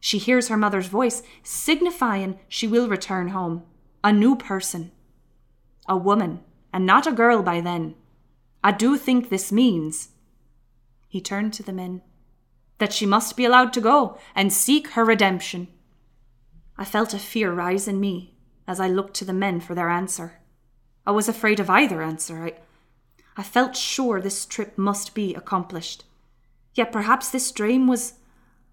She 0.00 0.18
hears 0.18 0.48
her 0.48 0.56
mother's 0.56 0.88
voice, 0.88 1.22
signifying 1.44 2.40
she 2.48 2.66
will 2.66 2.88
return 2.88 3.28
home, 3.28 3.62
a 4.02 4.12
new 4.12 4.34
person, 4.34 4.90
a 5.88 5.96
woman 5.96 6.40
and 6.72 6.84
not 6.84 7.06
a 7.06 7.12
girl 7.12 7.42
by 7.42 7.60
then. 7.60 7.94
I 8.62 8.72
do 8.72 8.96
think 8.96 9.28
this 9.28 9.52
means. 9.52 10.08
He 11.08 11.20
turned 11.20 11.52
to 11.54 11.62
the 11.62 11.72
men. 11.72 12.02
That 12.78 12.92
she 12.92 13.06
must 13.06 13.36
be 13.36 13.44
allowed 13.44 13.72
to 13.74 13.80
go 13.80 14.18
and 14.34 14.52
seek 14.52 14.88
her 14.88 15.04
redemption. 15.04 15.68
I 16.76 16.84
felt 16.84 17.14
a 17.14 17.18
fear 17.18 17.52
rise 17.52 17.88
in 17.88 18.00
me 18.00 18.34
as 18.66 18.80
I 18.80 18.88
looked 18.88 19.14
to 19.14 19.24
the 19.24 19.32
men 19.32 19.60
for 19.60 19.74
their 19.74 19.88
answer. 19.88 20.40
I 21.06 21.12
was 21.12 21.28
afraid 21.28 21.60
of 21.60 21.70
either 21.70 22.02
answer. 22.02 22.44
I, 22.44 22.54
I 23.36 23.42
felt 23.42 23.76
sure 23.76 24.20
this 24.20 24.44
trip 24.44 24.76
must 24.76 25.14
be 25.14 25.34
accomplished. 25.34 26.04
Yet 26.74 26.92
perhaps 26.92 27.30
this 27.30 27.52
dream 27.52 27.86
was 27.86 28.14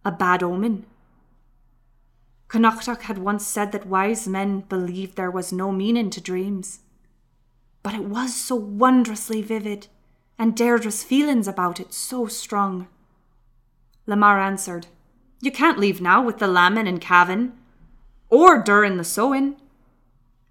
a 0.04 0.12
bad 0.12 0.44
omen. 0.44 0.86
Connachtach 2.50 3.04
had 3.04 3.18
once 3.18 3.48
said 3.48 3.72
that 3.72 3.88
wise 3.88 4.28
men 4.28 4.62
believed 4.62 5.16
there 5.16 5.32
was 5.32 5.54
no 5.54 5.72
meaning 5.72 6.10
to 6.10 6.20
dreams 6.20 6.80
but 7.84 7.94
it 7.94 8.06
was 8.06 8.34
so 8.34 8.56
wondrously 8.56 9.42
vivid, 9.42 9.88
and 10.40 10.56
Deirdre's 10.56 11.04
feelings 11.04 11.48
about 11.48 11.80
it 11.80 11.94
so 11.94 12.26
strong. 12.26 12.88
Lamar 14.08 14.40
answered, 14.40 14.88
You 15.42 15.52
can't 15.52 15.78
leave 15.78 16.02
now 16.02 16.24
with 16.24 16.40
the 16.40 16.48
lambing 16.48 16.88
and 16.88 17.00
calving, 17.00 17.54
or 18.30 18.64
durin' 18.64 18.98
the 18.98 19.04
sowin', 19.04 19.58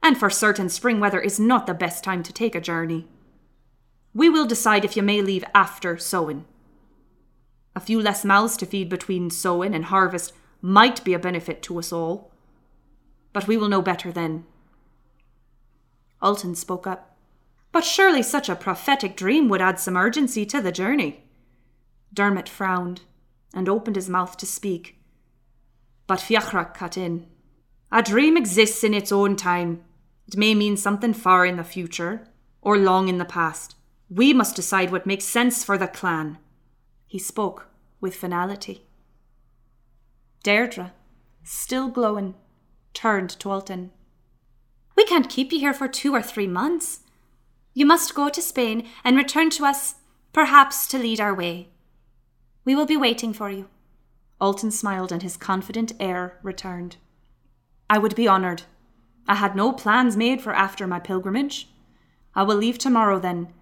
and 0.02 0.18
for 0.18 0.30
certain 0.30 0.68
spring 0.68 1.00
weather 1.00 1.20
is 1.20 1.40
not 1.40 1.66
the 1.66 1.74
best 1.74 2.04
time 2.04 2.22
to 2.22 2.32
take 2.32 2.54
a 2.54 2.60
journey. 2.60 3.06
We 4.14 4.28
will 4.28 4.46
decide 4.46 4.84
if 4.84 4.96
you 4.96 5.02
may 5.02 5.22
leave 5.22 5.44
after 5.54 5.96
sowin'. 5.96 6.44
A 7.74 7.80
few 7.80 8.00
less 8.00 8.24
mouths 8.24 8.56
to 8.58 8.66
feed 8.66 8.88
between 8.88 9.30
sowin' 9.30 9.74
and 9.74 9.86
harvest 9.86 10.32
might 10.60 11.02
be 11.02 11.14
a 11.14 11.18
benefit 11.18 11.62
to 11.62 11.78
us 11.78 11.92
all, 11.92 12.30
but 13.32 13.48
we 13.48 13.56
will 13.56 13.68
know 13.68 13.82
better 13.82 14.12
then. 14.12 14.44
Alton 16.20 16.54
spoke 16.54 16.86
up. 16.86 17.12
But 17.72 17.85
surely 17.85 18.22
such 18.22 18.48
a 18.48 18.54
prophetic 18.54 19.16
dream 19.16 19.48
would 19.48 19.62
add 19.62 19.80
some 19.80 19.96
urgency 19.96 20.44
to 20.46 20.61
the 20.61 20.70
journey. 20.70 21.24
Dermot 22.12 22.48
frowned 22.48 23.00
and 23.54 23.68
opened 23.68 23.96
his 23.96 24.08
mouth 24.08 24.37
to 24.37 24.46
speak. 24.46 24.98
But 26.06 26.20
Fiachra 26.20 26.74
cut 26.74 26.96
in. 26.96 27.26
A 27.90 28.02
dream 28.02 28.37
exists 28.37 28.85
in 28.85 28.94
its 28.94 29.11
own 29.11 29.37
time. 29.37 29.82
It 30.26 30.37
may 30.37 30.54
mean 30.54 30.76
something 30.76 31.14
far 31.14 31.46
in 31.46 31.56
the 31.56 31.64
future 31.64 32.28
or 32.61 32.76
long 32.78 33.08
in 33.08 33.18
the 33.18 33.24
past. 33.24 33.74
We 34.08 34.32
must 34.32 34.56
decide 34.56 34.92
what 34.92 35.06
makes 35.06 35.24
sense 35.24 35.64
for 35.64 35.78
the 35.78 35.88
clan. 35.88 36.38
He 37.06 37.18
spoke 37.18 37.68
with 38.00 38.14
finality. 38.14 38.87
Deirdre, 40.42 40.92
still 41.44 41.88
glowing, 41.88 42.35
turned 42.94 43.30
to 43.30 43.50
Alton. 43.50 43.90
We 44.96 45.04
can't 45.04 45.30
keep 45.30 45.52
you 45.52 45.61
here 45.61 45.72
for 45.72 45.88
two 45.88 46.14
or 46.14 46.22
three 46.22 46.46
months. 46.46 47.00
You 47.74 47.87
must 47.87 48.14
go 48.14 48.28
to 48.28 48.42
Spain 48.42 48.87
and 49.02 49.16
return 49.16 49.50
to 49.50 49.64
us, 49.64 49.96
perhaps 50.32 50.87
to 50.88 50.98
lead 50.98 51.20
our 51.20 51.35
way. 51.35 51.68
We 52.64 52.74
will 52.74 52.87
be 52.87 52.96
waiting 52.96 53.32
for 53.32 53.50
you. 53.50 53.68
Alton 54.40 54.70
smiled 54.70 55.12
and 55.12 55.22
his 55.22 55.37
confident 55.37 55.92
air 56.00 56.38
returned. 56.42 56.96
I 57.88 57.98
would 57.98 58.14
be 58.14 58.28
honoured. 58.28 58.62
I 59.26 59.37
had 59.37 59.54
no 59.54 59.72
plans 59.72 60.16
made 60.16 60.40
for 60.40 60.54
after 60.54 60.87
my 60.87 60.98
pilgrimage. 60.98 61.68
I 62.35 62.42
will 62.42 62.56
leave 62.56 62.78
tomorrow 62.78 63.18
then, 63.18 63.52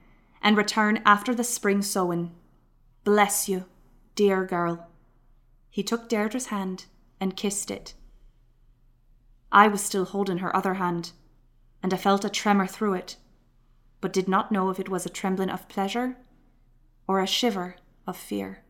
and 0.43 0.57
return 0.57 1.03
after 1.05 1.35
the 1.35 1.45
spring 1.45 1.83
sowing. 1.83 2.33
Bless 3.05 3.49
you, 3.49 3.67
dear 4.15 4.45
girl. 4.45 4.89
He 5.69 5.83
took 5.83 6.09
Deirdre's 6.09 6.47
hand 6.47 6.87
and 7.21 7.37
kissed 7.37 7.71
it. 7.71 7.95
I 9.53 9.69
was 9.69 9.83
still 9.83 10.05
holding 10.05 10.39
her 10.39 10.55
other 10.55 10.75
hand, 10.75 11.13
and 11.83 11.93
I 11.93 11.97
felt 11.97 12.25
a 12.25 12.31
tremor 12.31 12.67
through 12.67 12.95
it, 12.95 13.17
but 14.01 14.13
did 14.13 14.29
not 14.29 14.51
know 14.51 14.71
if 14.71 14.81
it 14.81 14.89
was 14.89 15.05
a 15.05 15.11
trembling 15.11 15.51
of 15.51 15.69
pleasure 15.69 16.17
or 17.07 17.21
a 17.21 17.27
shiver 17.27 17.77
of 18.07 18.17
fear. 18.17 18.63